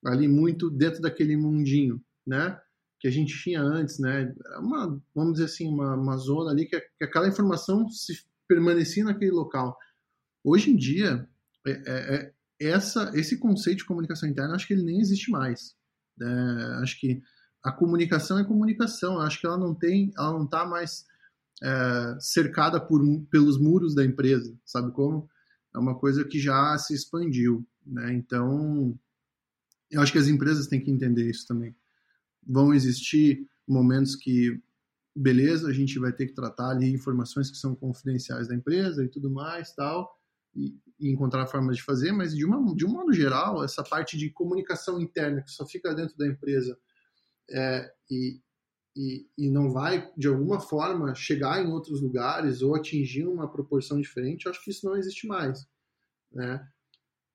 ali 0.04 0.26
muito 0.28 0.70
dentro 0.70 1.00
daquele 1.02 1.36
mundinho, 1.36 2.02
né? 2.26 2.58
Que 3.02 3.08
a 3.08 3.10
gente 3.10 3.36
tinha 3.42 3.60
antes, 3.60 3.98
né? 3.98 4.32
Uma, 4.60 5.02
vamos 5.12 5.32
dizer 5.32 5.46
assim, 5.46 5.66
uma, 5.66 5.96
uma 5.96 6.16
zona 6.16 6.52
ali 6.52 6.66
que, 6.66 6.80
que 6.80 7.04
aquela 7.04 7.26
informação 7.26 7.88
se 7.90 8.14
permanecia 8.46 9.02
naquele 9.02 9.32
local. 9.32 9.76
Hoje 10.44 10.70
em 10.70 10.76
dia, 10.76 11.28
é, 11.66 11.70
é, 11.70 12.14
é, 12.14 12.32
essa, 12.60 13.10
esse 13.14 13.38
conceito 13.40 13.78
de 13.78 13.86
comunicação 13.86 14.28
interna, 14.28 14.54
acho 14.54 14.68
que 14.68 14.72
ele 14.72 14.84
nem 14.84 15.00
existe 15.00 15.32
mais. 15.32 15.74
É, 16.20 16.24
acho 16.80 17.00
que 17.00 17.20
a 17.64 17.72
comunicação 17.72 18.38
é 18.38 18.44
comunicação. 18.44 19.18
Acho 19.18 19.40
que 19.40 19.48
ela 19.48 19.58
não 19.58 19.74
tem, 19.74 20.12
ela 20.16 20.32
não 20.32 20.44
está 20.44 20.64
mais 20.64 21.04
é, 21.60 22.16
cercada 22.20 22.80
por, 22.80 23.02
pelos 23.32 23.58
muros 23.58 23.96
da 23.96 24.04
empresa, 24.04 24.56
sabe 24.64 24.92
como? 24.92 25.28
É 25.74 25.78
uma 25.78 25.98
coisa 25.98 26.24
que 26.24 26.38
já 26.38 26.78
se 26.78 26.94
expandiu, 26.94 27.66
né? 27.84 28.12
Então, 28.12 28.96
eu 29.90 30.00
acho 30.00 30.12
que 30.12 30.18
as 30.18 30.28
empresas 30.28 30.68
têm 30.68 30.80
que 30.80 30.90
entender 30.90 31.28
isso 31.28 31.46
também. 31.48 31.74
Vão 32.46 32.74
existir 32.74 33.46
momentos 33.66 34.16
que 34.16 34.60
beleza, 35.14 35.68
a 35.68 35.72
gente 35.72 35.98
vai 35.98 36.12
ter 36.12 36.26
que 36.26 36.34
tratar 36.34 36.70
ali 36.70 36.90
informações 36.90 37.50
que 37.50 37.56
são 37.56 37.74
confidenciais 37.74 38.48
da 38.48 38.54
empresa 38.54 39.04
e 39.04 39.08
tudo 39.08 39.30
mais, 39.30 39.72
tal, 39.74 40.18
e, 40.54 40.74
e 40.98 41.10
encontrar 41.10 41.46
formas 41.46 41.76
de 41.76 41.82
fazer, 41.82 42.12
mas 42.12 42.34
de, 42.34 42.44
uma, 42.44 42.74
de 42.74 42.86
um 42.86 42.90
modo 42.90 43.12
geral, 43.12 43.62
essa 43.62 43.82
parte 43.82 44.16
de 44.16 44.30
comunicação 44.30 45.00
interna 45.00 45.42
que 45.42 45.50
só 45.50 45.66
fica 45.66 45.94
dentro 45.94 46.16
da 46.16 46.26
empresa 46.26 46.78
é, 47.50 47.92
e, 48.10 48.40
e, 48.96 49.26
e 49.36 49.50
não 49.50 49.70
vai, 49.70 50.10
de 50.16 50.28
alguma 50.28 50.60
forma, 50.60 51.14
chegar 51.14 51.62
em 51.62 51.70
outros 51.70 52.00
lugares 52.00 52.62
ou 52.62 52.74
atingir 52.74 53.26
uma 53.26 53.50
proporção 53.50 54.00
diferente, 54.00 54.46
eu 54.46 54.50
acho 54.50 54.64
que 54.64 54.70
isso 54.70 54.86
não 54.86 54.96
existe 54.96 55.26
mais, 55.26 55.66
né? 56.30 56.66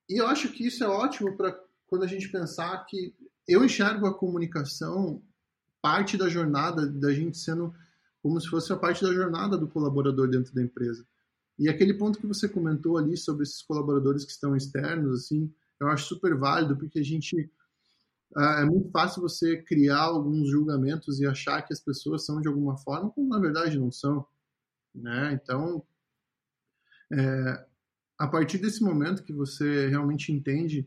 E 0.08 0.20
eu 0.20 0.26
acho 0.26 0.50
que 0.52 0.66
isso 0.66 0.82
é 0.82 0.88
ótimo 0.88 1.36
para 1.36 1.58
quando 1.86 2.02
a 2.02 2.06
gente 2.06 2.30
pensar 2.30 2.84
que 2.86 3.14
eu 3.48 3.64
enxergo 3.64 4.06
a 4.06 4.14
comunicação 4.14 5.22
parte 5.80 6.16
da 6.16 6.28
jornada 6.28 6.86
da 6.86 7.12
gente 7.12 7.38
sendo 7.38 7.74
como 8.22 8.40
se 8.40 8.48
fosse 8.48 8.72
a 8.72 8.76
parte 8.76 9.02
da 9.02 9.12
jornada 9.12 9.56
do 9.56 9.68
colaborador 9.68 10.28
dentro 10.28 10.54
da 10.54 10.62
empresa. 10.62 11.06
E 11.58 11.68
aquele 11.68 11.94
ponto 11.94 12.18
que 12.18 12.26
você 12.26 12.48
comentou 12.48 12.98
ali 12.98 13.16
sobre 13.16 13.44
esses 13.44 13.62
colaboradores 13.62 14.24
que 14.24 14.30
estão 14.30 14.54
externos, 14.54 15.24
assim, 15.24 15.52
eu 15.80 15.88
acho 15.88 16.06
super 16.06 16.36
válido 16.36 16.76
porque 16.76 16.98
a 16.98 17.04
gente 17.04 17.50
é 18.36 18.64
muito 18.64 18.90
fácil 18.90 19.22
você 19.22 19.56
criar 19.62 20.02
alguns 20.02 20.50
julgamentos 20.50 21.18
e 21.18 21.26
achar 21.26 21.62
que 21.62 21.72
as 21.72 21.80
pessoas 21.80 22.26
são 22.26 22.40
de 22.40 22.48
alguma 22.48 22.76
forma, 22.76 23.10
quando 23.10 23.28
na 23.28 23.38
verdade 23.38 23.78
não 23.78 23.90
são, 23.90 24.26
né? 24.94 25.32
Então, 25.32 25.82
é, 27.10 27.66
a 28.18 28.28
partir 28.28 28.58
desse 28.58 28.82
momento 28.82 29.24
que 29.24 29.32
você 29.32 29.88
realmente 29.88 30.30
entende 30.30 30.86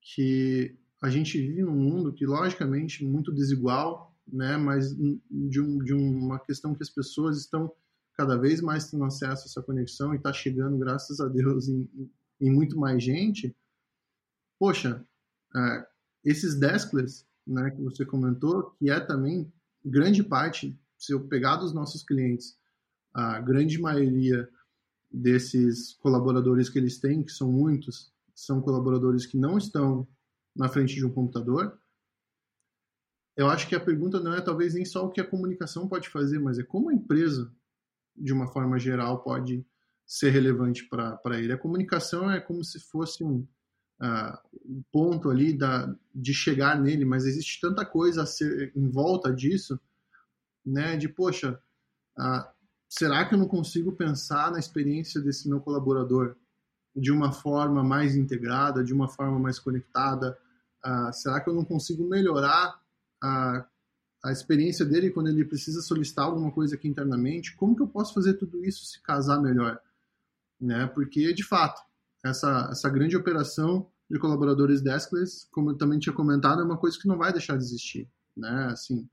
que 0.00 0.78
a 1.02 1.10
gente 1.10 1.38
vive 1.38 1.62
num 1.62 1.74
mundo 1.74 2.12
que 2.12 2.26
logicamente 2.26 3.04
muito 3.04 3.32
desigual, 3.32 4.14
né? 4.26 4.56
Mas 4.56 4.94
de, 4.94 5.60
um, 5.60 5.78
de 5.78 5.92
uma 5.92 6.38
questão 6.38 6.74
que 6.74 6.82
as 6.82 6.90
pessoas 6.90 7.38
estão 7.38 7.72
cada 8.14 8.36
vez 8.36 8.60
mais 8.60 8.90
tendo 8.90 9.04
acesso 9.04 9.42
a 9.42 9.46
essa 9.46 9.62
conexão 9.62 10.14
e 10.14 10.16
está 10.16 10.32
chegando, 10.32 10.78
graças 10.78 11.20
a 11.20 11.28
Deus, 11.28 11.68
em, 11.68 11.88
em, 12.40 12.50
muito 12.50 12.78
mais 12.78 13.02
gente. 13.02 13.54
Poxa, 14.58 15.04
é, 15.54 15.86
esses 16.24 16.54
deskless, 16.54 17.26
né, 17.46 17.70
que 17.70 17.82
você 17.82 18.04
comentou, 18.04 18.70
que 18.78 18.90
é 18.90 18.98
também 18.98 19.52
grande 19.84 20.22
parte, 20.22 20.78
se 20.96 21.12
eu 21.12 21.28
pegar 21.28 21.56
dos 21.56 21.74
nossos 21.74 22.02
clientes, 22.02 22.58
a 23.14 23.38
grande 23.40 23.78
maioria 23.78 24.48
desses 25.10 25.94
colaboradores 25.94 26.68
que 26.68 26.78
eles 26.78 26.98
têm, 26.98 27.22
que 27.22 27.32
são 27.32 27.52
muitos, 27.52 28.12
são 28.34 28.60
colaboradores 28.60 29.26
que 29.26 29.36
não 29.36 29.56
estão 29.56 30.06
na 30.56 30.68
frente 30.68 30.94
de 30.94 31.04
um 31.04 31.12
computador, 31.12 31.78
eu 33.36 33.48
acho 33.48 33.68
que 33.68 33.74
a 33.74 33.80
pergunta 33.80 34.18
não 34.18 34.34
é 34.34 34.40
talvez 34.40 34.74
nem 34.74 34.84
só 34.84 35.04
o 35.04 35.10
que 35.10 35.20
a 35.20 35.26
comunicação 35.26 35.86
pode 35.86 36.08
fazer, 36.08 36.38
mas 36.38 36.58
é 36.58 36.62
como 36.62 36.88
a 36.88 36.94
empresa, 36.94 37.52
de 38.16 38.32
uma 38.32 38.48
forma 38.48 38.78
geral, 38.78 39.22
pode 39.22 39.64
ser 40.06 40.30
relevante 40.30 40.88
para 40.88 41.38
ele. 41.38 41.52
A 41.52 41.58
comunicação 41.58 42.30
é 42.30 42.40
como 42.40 42.64
se 42.64 42.80
fosse 42.80 43.22
um, 43.22 43.46
uh, 44.00 44.38
um 44.64 44.82
ponto 44.90 45.28
ali 45.28 45.52
da, 45.52 45.94
de 46.14 46.32
chegar 46.32 46.80
nele, 46.80 47.04
mas 47.04 47.26
existe 47.26 47.60
tanta 47.60 47.84
coisa 47.84 48.24
ser 48.24 48.72
em 48.74 48.88
volta 48.88 49.30
disso, 49.30 49.78
né? 50.64 50.96
De 50.96 51.08
poxa, 51.08 51.60
uh, 52.18 52.48
será 52.88 53.26
que 53.26 53.34
eu 53.34 53.38
não 53.38 53.48
consigo 53.48 53.92
pensar 53.92 54.50
na 54.50 54.58
experiência 54.58 55.20
desse 55.20 55.46
meu 55.46 55.60
colaborador 55.60 56.36
de 56.94 57.12
uma 57.12 57.32
forma 57.32 57.84
mais 57.84 58.16
integrada, 58.16 58.82
de 58.82 58.94
uma 58.94 59.08
forma 59.08 59.38
mais 59.38 59.58
conectada? 59.58 60.38
Uh, 60.86 61.12
será 61.12 61.40
que 61.40 61.50
eu 61.50 61.54
não 61.54 61.64
consigo 61.64 62.08
melhorar 62.08 62.80
a, 63.20 63.66
a 64.24 64.32
experiência 64.32 64.84
dele 64.84 65.10
quando 65.10 65.28
ele 65.28 65.44
precisa 65.44 65.82
solicitar 65.82 66.26
alguma 66.26 66.52
coisa 66.52 66.76
aqui 66.76 66.86
internamente, 66.86 67.56
como 67.56 67.74
que 67.74 67.82
eu 67.82 67.88
posso 67.88 68.14
fazer 68.14 68.34
tudo 68.34 68.64
isso 68.64 68.84
se 68.84 69.02
casar 69.02 69.40
melhor? 69.40 69.80
Né? 70.60 70.86
Porque, 70.86 71.32
de 71.34 71.42
fato, 71.42 71.82
essa, 72.24 72.68
essa 72.70 72.88
grande 72.88 73.16
operação 73.16 73.90
de 74.08 74.18
colaboradores 74.18 74.80
deskless, 74.80 75.48
como 75.50 75.70
eu 75.70 75.76
também 75.76 75.98
tinha 75.98 76.14
comentado, 76.14 76.60
é 76.60 76.64
uma 76.64 76.78
coisa 76.78 76.96
que 76.98 77.08
não 77.08 77.18
vai 77.18 77.32
deixar 77.32 77.56
de 77.56 77.64
existir. 77.64 78.08
Né? 78.36 78.68
Assim, 78.70 79.08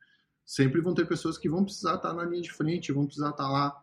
sempre 0.46 0.82
vão 0.82 0.94
ter 0.94 1.08
pessoas 1.08 1.38
que 1.38 1.50
vão 1.50 1.64
precisar 1.64 1.96
estar 1.96 2.14
na 2.14 2.24
linha 2.24 2.42
de 2.42 2.52
frente, 2.52 2.92
vão 2.92 3.06
precisar 3.06 3.32
estar 3.32 3.50
lá, 3.50 3.76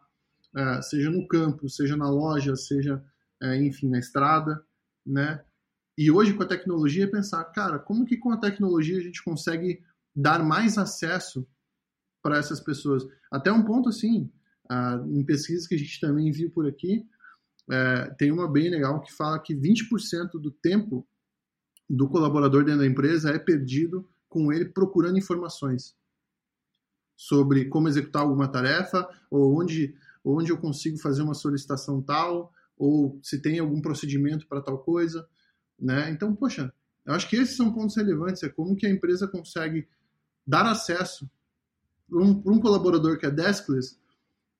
é, 0.56 0.82
seja 0.82 1.10
no 1.10 1.26
campo, 1.26 1.68
seja 1.68 1.96
na 1.96 2.08
loja, 2.08 2.54
seja, 2.54 3.02
é, 3.42 3.56
enfim, 3.56 3.88
na 3.88 3.98
estrada, 3.98 4.64
né? 5.04 5.44
E 6.00 6.10
hoje, 6.10 6.32
com 6.32 6.42
a 6.42 6.46
tecnologia, 6.46 7.04
é 7.04 7.06
pensar, 7.06 7.44
cara, 7.52 7.78
como 7.78 8.06
que 8.06 8.16
com 8.16 8.32
a 8.32 8.38
tecnologia 8.38 8.96
a 8.96 9.02
gente 9.02 9.22
consegue 9.22 9.82
dar 10.16 10.42
mais 10.42 10.78
acesso 10.78 11.46
para 12.22 12.38
essas 12.38 12.58
pessoas. 12.58 13.06
Até 13.30 13.52
um 13.52 13.62
ponto 13.62 13.90
assim, 13.90 14.32
uh, 14.72 15.14
em 15.14 15.22
pesquisas 15.22 15.66
que 15.66 15.74
a 15.74 15.78
gente 15.78 16.00
também 16.00 16.32
viu 16.32 16.50
por 16.50 16.66
aqui, 16.66 17.06
uh, 17.68 18.16
tem 18.16 18.32
uma 18.32 18.50
bem 18.50 18.70
legal 18.70 19.02
que 19.02 19.12
fala 19.12 19.38
que 19.38 19.54
20% 19.54 20.40
do 20.40 20.50
tempo 20.50 21.06
do 21.86 22.08
colaborador 22.08 22.64
dentro 22.64 22.80
da 22.80 22.86
empresa 22.86 23.32
é 23.32 23.38
perdido 23.38 24.08
com 24.26 24.50
ele 24.50 24.70
procurando 24.70 25.18
informações 25.18 25.94
sobre 27.14 27.66
como 27.66 27.88
executar 27.88 28.22
alguma 28.22 28.48
tarefa 28.48 29.06
ou 29.30 29.54
onde, 29.60 29.94
onde 30.24 30.50
eu 30.50 30.56
consigo 30.56 30.96
fazer 30.96 31.20
uma 31.20 31.34
solicitação 31.34 32.00
tal 32.00 32.50
ou 32.74 33.20
se 33.22 33.42
tem 33.42 33.58
algum 33.58 33.82
procedimento 33.82 34.46
para 34.48 34.62
tal 34.62 34.78
coisa, 34.78 35.28
né? 35.80 36.10
Então, 36.10 36.34
poxa, 36.34 36.72
eu 37.06 37.14
acho 37.14 37.28
que 37.28 37.36
esses 37.36 37.56
são 37.56 37.72
pontos 37.72 37.96
relevantes, 37.96 38.42
é 38.42 38.48
como 38.48 38.76
que 38.76 38.86
a 38.86 38.90
empresa 38.90 39.26
consegue 39.26 39.88
dar 40.46 40.66
acesso 40.66 41.28
para 42.08 42.22
um, 42.22 42.42
um, 42.44 42.60
colaborador 42.60 43.18
que 43.18 43.26
é 43.26 43.30
deskless, 43.30 43.98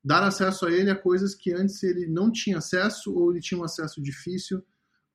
dar 0.03 0.23
acesso 0.23 0.67
a 0.67 0.73
ele 0.73 0.91
a 0.91 0.97
coisas 0.97 1.35
que 1.35 1.53
antes 1.53 1.83
ele 1.83 2.07
não 2.07 2.31
tinha 2.31 2.59
acesso 2.59 3.13
ou 3.13 3.31
ele 3.31 3.41
tinha 3.41 3.61
um 3.61 3.65
acesso 3.65 4.01
difícil 4.01 4.65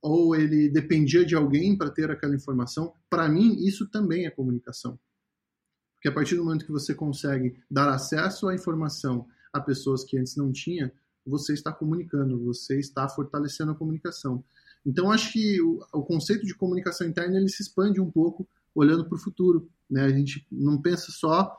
ou 0.02 0.36
ele 0.36 0.70
dependia 0.70 1.26
de 1.26 1.36
alguém 1.36 1.76
para 1.76 1.90
ter 1.90 2.12
aquela 2.12 2.36
informação. 2.36 2.94
Para 3.10 3.28
mim, 3.28 3.56
isso 3.66 3.90
também 3.90 4.26
é 4.26 4.30
comunicação. 4.30 5.00
Porque 5.96 6.10
a 6.10 6.12
partir 6.12 6.36
do 6.36 6.44
momento 6.44 6.66
que 6.66 6.72
você 6.72 6.94
consegue 6.94 7.60
dar 7.72 7.90
acesso 7.90 8.48
à 8.48 8.54
informação 8.54 9.28
a 9.52 9.60
pessoas 9.60 10.04
que 10.04 10.18
antes 10.18 10.36
não 10.36 10.52
tinha, 10.52 10.94
você 11.26 11.54
está 11.54 11.72
comunicando, 11.72 12.44
você 12.44 12.78
está 12.78 13.10
fortalecendo 13.10 13.72
a 13.72 13.76
comunicação. 13.76 14.44
Então, 14.86 15.12
acho 15.12 15.34
que 15.34 15.62
o, 15.62 15.80
o 15.94 16.04
conceito 16.04 16.46
de 16.46 16.56
comunicação 16.56 17.08
interna 17.08 17.38
ele 17.38 17.50
se 17.50 17.64
expande 17.64 18.00
um 18.00 18.12
pouco 18.12 18.48
olhando 18.74 19.06
para 19.06 19.16
o 19.16 19.20
futuro. 19.20 19.68
Né? 19.90 20.04
A 20.04 20.10
gente 20.10 20.46
não 20.52 20.82
pensa 20.82 21.12
só 21.12 21.58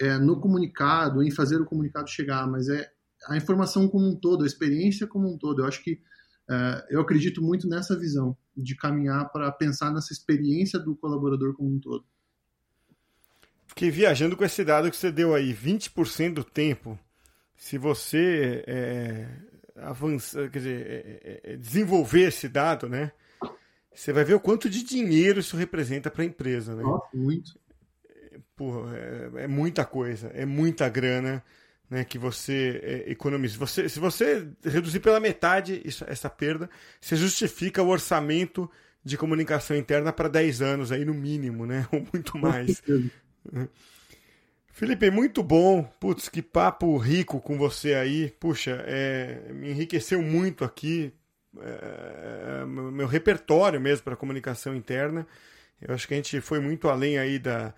é, 0.00 0.18
no 0.18 0.40
comunicado, 0.40 1.22
em 1.22 1.30
fazer 1.30 1.60
o 1.60 1.64
comunicado 1.64 2.08
chegar, 2.08 2.46
mas 2.46 2.68
é 2.68 2.90
a 3.28 3.36
informação 3.36 3.88
como 3.88 4.06
um 4.06 4.14
todo, 4.14 4.44
a 4.44 4.46
experiência 4.46 5.06
como 5.06 5.32
um 5.32 5.38
todo. 5.38 5.62
Eu 5.62 5.66
acho 5.66 5.82
que 5.82 6.00
é, 6.48 6.86
eu 6.90 7.00
acredito 7.00 7.42
muito 7.42 7.68
nessa 7.68 7.98
visão 7.98 8.36
de 8.56 8.76
caminhar 8.76 9.30
para 9.32 9.50
pensar 9.50 9.92
nessa 9.92 10.12
experiência 10.12 10.78
do 10.78 10.94
colaborador 10.94 11.54
como 11.54 11.74
um 11.74 11.80
todo. 11.80 12.04
Fiquei 13.66 13.90
viajando 13.90 14.36
com 14.36 14.44
esse 14.44 14.62
dado 14.62 14.90
que 14.90 14.96
você 14.96 15.10
deu 15.10 15.34
aí, 15.34 15.52
20% 15.52 16.34
do 16.34 16.44
tempo. 16.44 16.98
Se 17.56 17.78
você 17.78 18.62
é, 18.66 19.28
avançar, 19.76 20.50
quer 20.50 20.58
dizer, 20.58 20.86
é, 20.86 20.94
é, 20.94 21.52
é, 21.52 21.56
desenvolver 21.56 22.28
esse 22.28 22.48
dado, 22.48 22.88
né? 22.88 23.12
Você 23.92 24.12
vai 24.12 24.24
ver 24.24 24.34
o 24.34 24.40
quanto 24.40 24.68
de 24.68 24.82
dinheiro 24.82 25.40
isso 25.40 25.56
representa 25.56 26.10
para 26.10 26.22
a 26.22 26.26
empresa, 26.26 26.74
né? 26.74 26.82
Nossa, 26.82 27.08
muito. 27.14 27.58
Porra, 28.56 28.96
é, 28.96 29.30
é 29.44 29.46
muita 29.46 29.84
coisa, 29.84 30.28
é 30.28 30.44
muita 30.44 30.88
grana 30.88 31.42
né, 31.88 32.04
que 32.04 32.18
você 32.18 33.04
economiza. 33.06 33.58
Você, 33.58 33.88
se 33.88 34.00
você 34.00 34.48
reduzir 34.64 35.00
pela 35.00 35.20
metade 35.20 35.80
isso, 35.84 36.04
essa 36.08 36.28
perda, 36.30 36.68
você 37.00 37.14
justifica 37.14 37.82
o 37.82 37.88
orçamento 37.88 38.70
de 39.04 39.18
comunicação 39.18 39.76
interna 39.76 40.12
para 40.12 40.28
10 40.28 40.62
anos, 40.62 40.90
aí 40.90 41.04
no 41.04 41.14
mínimo, 41.14 41.66
né? 41.66 41.86
Ou 41.92 42.04
muito 42.12 42.38
mais. 42.38 42.82
Felipe, 44.74 45.08
muito 45.08 45.40
bom. 45.40 45.84
Putz, 46.00 46.28
que 46.28 46.42
papo 46.42 46.96
rico 46.96 47.40
com 47.40 47.56
você 47.56 47.94
aí. 47.94 48.28
Puxa, 48.40 48.82
é, 48.88 49.52
me 49.52 49.70
enriqueceu 49.70 50.20
muito 50.20 50.64
aqui. 50.64 51.12
É, 51.60 52.64
meu 52.66 53.06
repertório 53.06 53.80
mesmo 53.80 54.02
para 54.02 54.16
comunicação 54.16 54.74
interna. 54.74 55.24
Eu 55.80 55.94
acho 55.94 56.08
que 56.08 56.14
a 56.14 56.16
gente 56.16 56.40
foi 56.40 56.58
muito 56.58 56.88
além 56.88 57.18
aí 57.18 57.38
da, 57.38 57.72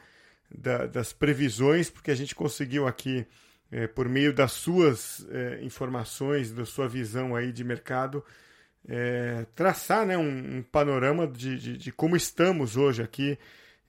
da 0.51 0.87
das 0.87 1.13
previsões, 1.13 1.91
porque 1.91 2.11
a 2.11 2.15
gente 2.15 2.35
conseguiu 2.35 2.87
aqui 2.87 3.27
é, 3.71 3.87
por 3.87 4.09
meio 4.09 4.33
das 4.33 4.53
suas 4.53 5.27
é, 5.31 5.63
informações, 5.63 6.51
da 6.51 6.65
sua 6.65 6.89
visão 6.89 7.37
aí 7.37 7.53
de 7.53 7.63
mercado, 7.63 8.25
é, 8.89 9.45
traçar 9.55 10.07
né, 10.07 10.17
um, 10.17 10.59
um 10.59 10.63
panorama 10.63 11.27
de, 11.27 11.59
de, 11.59 11.77
de, 11.77 11.93
como 11.93 12.17
estamos 12.17 12.75
hoje 12.75 13.03
aqui 13.03 13.39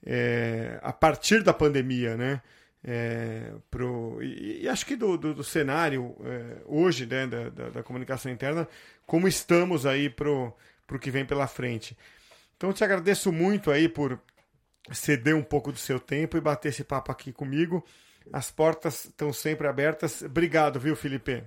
é, 0.04 0.78
a 0.82 0.92
partir 0.92 1.42
da 1.42 1.54
pandemia, 1.54 2.14
né? 2.14 2.42
É, 2.82 3.52
pro, 3.70 4.22
e, 4.22 4.62
e, 4.62 4.68
acho 4.68 4.86
que 4.86 4.94
do, 4.94 5.16
do, 5.16 5.34
do 5.34 5.44
cenário 5.44 6.14
é, 6.20 6.62
hoje 6.64 7.06
né, 7.06 7.26
da, 7.26 7.48
da, 7.48 7.70
da, 7.70 7.82
comunicação 7.82 8.30
interna, 8.30 8.68
como 9.04 9.26
estamos 9.26 9.84
aí 9.84 10.08
para 10.08 10.30
o 10.30 10.98
que 11.00 11.10
vem 11.10 11.26
pela 11.26 11.46
frente. 11.46 11.96
Então, 12.56 12.72
te 12.72 12.84
agradeço 12.84 13.32
muito 13.32 13.70
aí 13.70 13.88
por 13.88 14.20
ceder 14.92 15.34
um 15.34 15.42
pouco 15.42 15.72
do 15.72 15.78
seu 15.78 16.00
tempo 16.00 16.36
e 16.36 16.40
bater 16.40 16.68
esse 16.68 16.84
papo 16.84 17.12
aqui 17.12 17.32
comigo. 17.32 17.84
As 18.32 18.50
portas 18.50 19.06
estão 19.06 19.32
sempre 19.32 19.66
abertas. 19.66 20.22
Obrigado, 20.22 20.78
viu, 20.78 20.94
Felipe? 20.96 21.44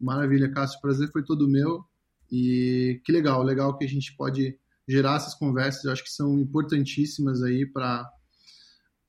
Maravilha, 0.00 0.50
Cássio. 0.50 0.78
O 0.78 0.82
prazer 0.82 1.10
foi 1.10 1.22
todo 1.22 1.48
meu. 1.48 1.84
E 2.30 3.00
que 3.04 3.12
legal, 3.12 3.42
legal 3.42 3.76
que 3.76 3.84
a 3.84 3.88
gente 3.88 4.14
pode 4.16 4.58
gerar 4.88 5.16
essas 5.16 5.34
conversas. 5.34 5.84
Eu 5.84 5.92
acho 5.92 6.02
que 6.02 6.10
são 6.10 6.38
importantíssimas 6.38 7.42
aí 7.42 7.66
para 7.66 8.10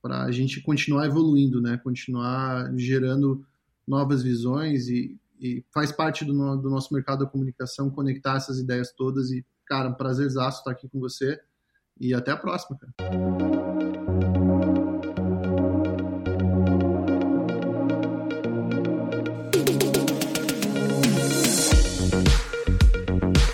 para 0.00 0.24
a 0.24 0.32
gente 0.32 0.60
continuar 0.60 1.06
evoluindo, 1.06 1.60
né? 1.60 1.76
Continuar 1.78 2.72
gerando 2.76 3.44
novas 3.86 4.22
visões 4.22 4.88
e, 4.88 5.18
e 5.40 5.64
faz 5.72 5.90
parte 5.90 6.24
do, 6.24 6.32
no, 6.32 6.56
do, 6.56 6.70
nosso 6.70 6.92
mercado 6.92 7.24
da 7.24 7.30
comunicação 7.30 7.90
conectar 7.90 8.36
essas 8.36 8.58
ideias 8.58 8.92
todas 8.92 9.30
e, 9.30 9.44
cara, 9.66 9.88
um 9.88 9.94
prazerzaço 9.94 10.58
estar 10.58 10.70
aqui 10.70 10.88
com 10.88 11.00
você 11.00 11.40
e 12.00 12.14
até 12.14 12.30
a 12.30 12.36
próxima, 12.36 12.78
cara. 12.78 13.57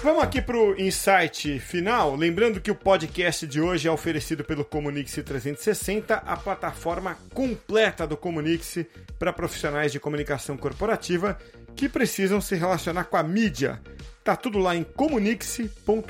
Vamos 0.05 0.23
aqui 0.23 0.43
para 0.43 0.59
o 0.59 0.79
insight 0.79 1.59
final. 1.61 2.15
Lembrando 2.15 2.61
que 2.61 2.71
o 2.71 2.75
podcast 2.75 3.47
de 3.47 3.59
hoje 3.59 3.89
é 3.89 3.91
oferecido 3.91 4.45
pelo 4.45 4.63
Comunix 4.63 5.15
360, 5.15 6.17
a 6.17 6.37
plataforma 6.37 7.17
completa 7.33 8.07
do 8.07 8.15
Comunix 8.15 8.85
para 9.19 9.33
profissionais 9.33 9.93
de 9.93 9.99
comunicação 9.99 10.59
corporativa 10.59 11.39
que 11.75 11.89
precisam 11.89 12.39
se 12.39 12.55
relacionar 12.55 13.05
com 13.05 13.17
a 13.17 13.23
mídia. 13.23 13.81
Tá 14.23 14.37
tudo 14.37 14.59
lá 14.59 14.77
em 14.77 14.85
comunix.com.br. 14.85 16.05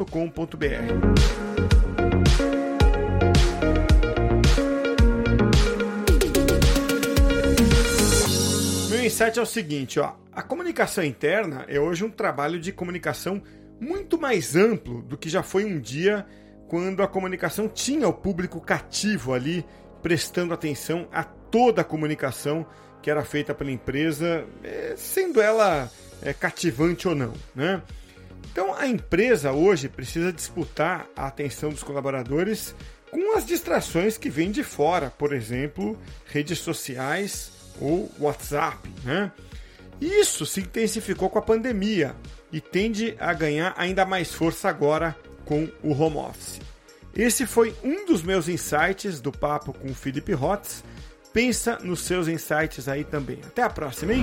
Meu 8.91 9.05
insight 9.05 9.39
é 9.39 9.43
o 9.43 9.47
seguinte, 9.47 10.01
ó. 10.01 10.15
A 10.33 10.43
comunicação 10.43 11.05
interna 11.05 11.65
é 11.69 11.79
hoje 11.79 12.03
um 12.03 12.11
trabalho 12.11 12.59
de 12.59 12.73
comunicação 12.73 13.41
muito 13.81 14.19
mais 14.19 14.57
amplo 14.57 15.03
do 15.03 15.17
que 15.17 15.29
já 15.29 15.43
foi 15.43 15.65
um 15.65 15.81
dia 15.81 16.27
quando 16.69 17.03
a 17.03 17.09
comunicação 17.09 17.69
tinha 17.69 18.09
o 18.09 18.13
público 18.13 18.61
cativo 18.61 19.33
ali, 19.33 19.65
prestando 20.03 20.55
atenção 20.55 21.09
a 21.13 21.23
toda 21.23 21.83
a 21.83 21.85
comunicação 21.85 22.67
que 23.03 23.11
era 23.11 23.25
feita 23.25 23.55
pela 23.55 23.71
empresa, 23.71 24.47
é, 24.63 24.95
sendo 24.97 25.41
ela 25.41 25.91
é, 26.23 26.33
cativante 26.33 27.07
ou 27.07 27.15
não. 27.15 27.35
Né? 27.55 27.83
Então 28.51 28.75
a 28.75 28.87
empresa 28.87 29.53
hoje 29.53 29.89
precisa 29.89 30.33
disputar 30.33 31.07
a 31.15 31.27
atenção 31.27 31.71
dos 31.71 31.83
colaboradores 31.83 32.75
com 33.11 33.37
as 33.37 33.45
distrações 33.45 34.17
que 34.17 34.31
vêm 34.31 34.51
de 34.51 34.65
fora, 34.65 35.11
por 35.11 35.33
exemplo, 35.33 35.99
redes 36.27 36.59
sociais 36.59 37.53
ou 37.81 38.11
WhatsApp. 38.19 38.89
Né? 39.05 39.31
Isso 40.01 40.45
se 40.47 40.61
intensificou 40.61 41.31
com 41.31 41.39
a 41.39 41.43
pandemia, 41.43 42.17
e 42.55 42.61
tende 42.61 43.17
a 43.19 43.33
ganhar 43.33 43.75
ainda 43.77 44.07
mais 44.07 44.33
força 44.33 44.69
agora 44.69 45.17
com 45.45 45.69
o 45.83 45.91
home 45.91 46.19
office. 46.19 46.61
Esse 47.13 47.47
foi 47.47 47.75
um 47.83 48.07
dos 48.07 48.23
meus 48.23 48.49
insights 48.49 49.21
do 49.21 49.33
papo 49.33 49.73
com 49.73 49.89
o 49.89 49.95
Felipe 49.95 50.33
Hotz. 50.33 50.85
Pensa 51.33 51.81
nos 51.83 52.03
seus 52.03 52.29
insights 52.29 52.89
aí 52.89 53.03
também. 53.03 53.41
Até 53.45 53.63
a 53.63 53.69
próxima, 53.69 54.15
hein? 54.15 54.23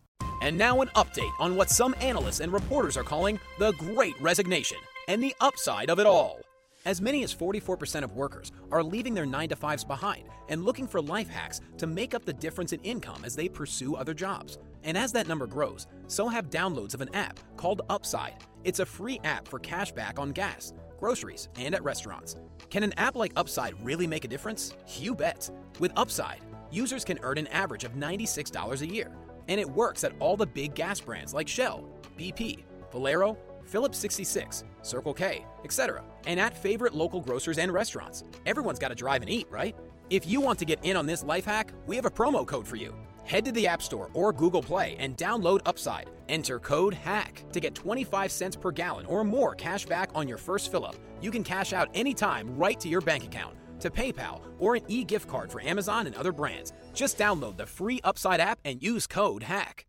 And 0.41 0.57
now, 0.57 0.81
an 0.81 0.89
update 0.89 1.31
on 1.39 1.55
what 1.55 1.69
some 1.69 1.95
analysts 2.01 2.39
and 2.39 2.51
reporters 2.51 2.97
are 2.97 3.03
calling 3.03 3.39
the 3.59 3.71
Great 3.73 4.19
Resignation 4.19 4.77
and 5.07 5.23
the 5.23 5.35
upside 5.39 5.89
of 5.89 5.99
it 5.99 6.07
all. 6.07 6.41
As 6.83 6.99
many 6.99 7.23
as 7.23 7.33
44% 7.33 8.03
of 8.03 8.13
workers 8.13 8.51
are 8.71 8.83
leaving 8.83 9.13
their 9.13 9.25
9 9.27 9.49
to 9.49 9.55
5s 9.55 9.87
behind 9.87 10.23
and 10.49 10.65
looking 10.65 10.87
for 10.87 10.99
life 10.99 11.29
hacks 11.29 11.61
to 11.77 11.85
make 11.85 12.15
up 12.15 12.25
the 12.25 12.33
difference 12.33 12.73
in 12.73 12.79
income 12.81 13.23
as 13.23 13.35
they 13.35 13.47
pursue 13.47 13.95
other 13.95 14.15
jobs. 14.15 14.57
And 14.83 14.97
as 14.97 15.11
that 15.11 15.27
number 15.27 15.45
grows, 15.45 15.85
so 16.07 16.27
have 16.27 16.49
downloads 16.49 16.95
of 16.95 17.01
an 17.01 17.13
app 17.13 17.39
called 17.55 17.83
Upside 17.89 18.37
It's 18.63 18.79
a 18.79 18.85
free 18.85 19.19
app 19.23 19.47
for 19.47 19.59
cash 19.59 19.91
back 19.91 20.17
on 20.17 20.31
gas, 20.31 20.73
groceries, 20.99 21.49
and 21.55 21.75
at 21.75 21.83
restaurants. 21.83 22.35
Can 22.71 22.81
an 22.81 22.93
app 22.97 23.15
like 23.15 23.33
Upside 23.35 23.73
really 23.85 24.07
make 24.07 24.25
a 24.25 24.27
difference? 24.27 24.73
You 24.97 25.13
bet. 25.13 25.51
With 25.79 25.91
Upside, 25.95 26.41
users 26.71 27.05
can 27.05 27.19
earn 27.21 27.37
an 27.37 27.47
average 27.47 27.83
of 27.83 27.93
$96 27.93 28.81
a 28.81 28.87
year. 28.87 29.11
And 29.51 29.59
it 29.59 29.69
works 29.69 30.05
at 30.05 30.13
all 30.21 30.37
the 30.37 30.47
big 30.47 30.75
gas 30.75 31.01
brands 31.01 31.33
like 31.33 31.45
Shell, 31.45 31.83
BP, 32.17 32.63
Valero, 32.89 33.37
Phillips 33.65 33.97
66, 33.97 34.63
Circle 34.81 35.13
K, 35.13 35.45
etc. 35.65 36.05
And 36.25 36.39
at 36.39 36.57
favorite 36.57 36.95
local 36.95 37.19
grocers 37.19 37.57
and 37.57 37.69
restaurants. 37.73 38.23
Everyone's 38.45 38.79
got 38.79 38.87
to 38.87 38.95
drive 38.95 39.23
and 39.23 39.29
eat, 39.29 39.47
right? 39.49 39.75
If 40.09 40.25
you 40.25 40.39
want 40.39 40.57
to 40.59 40.65
get 40.65 40.79
in 40.85 40.95
on 40.95 41.05
this 41.05 41.25
life 41.25 41.43
hack, 41.43 41.73
we 41.85 41.97
have 41.97 42.05
a 42.05 42.09
promo 42.09 42.47
code 42.47 42.65
for 42.65 42.77
you. 42.77 42.95
Head 43.25 43.43
to 43.43 43.51
the 43.51 43.67
App 43.67 43.81
Store 43.81 44.09
or 44.13 44.31
Google 44.31 44.63
Play 44.63 44.95
and 44.99 45.17
download 45.17 45.59
Upside. 45.65 46.09
Enter 46.29 46.57
code 46.57 46.93
HACK 46.93 47.43
to 47.51 47.59
get 47.59 47.75
25 47.75 48.31
cents 48.31 48.55
per 48.55 48.71
gallon 48.71 49.05
or 49.05 49.25
more 49.25 49.53
cash 49.53 49.85
back 49.85 50.11
on 50.15 50.29
your 50.29 50.37
first 50.37 50.71
fill 50.71 50.85
up. 50.85 50.95
You 51.19 51.29
can 51.29 51.43
cash 51.43 51.73
out 51.73 51.89
anytime 51.93 52.55
right 52.55 52.79
to 52.79 52.87
your 52.87 53.01
bank 53.01 53.25
account, 53.25 53.57
to 53.81 53.91
PayPal, 53.91 54.41
or 54.59 54.75
an 54.75 54.83
e 54.87 55.03
gift 55.03 55.27
card 55.27 55.51
for 55.51 55.61
Amazon 55.61 56.07
and 56.07 56.15
other 56.15 56.31
brands. 56.31 56.73
Just 56.93 57.17
download 57.17 57.57
the 57.57 57.65
free 57.65 57.99
Upside 58.03 58.39
app 58.39 58.59
and 58.65 58.81
use 58.81 59.05
code 59.05 59.43
HACK. 59.43 59.85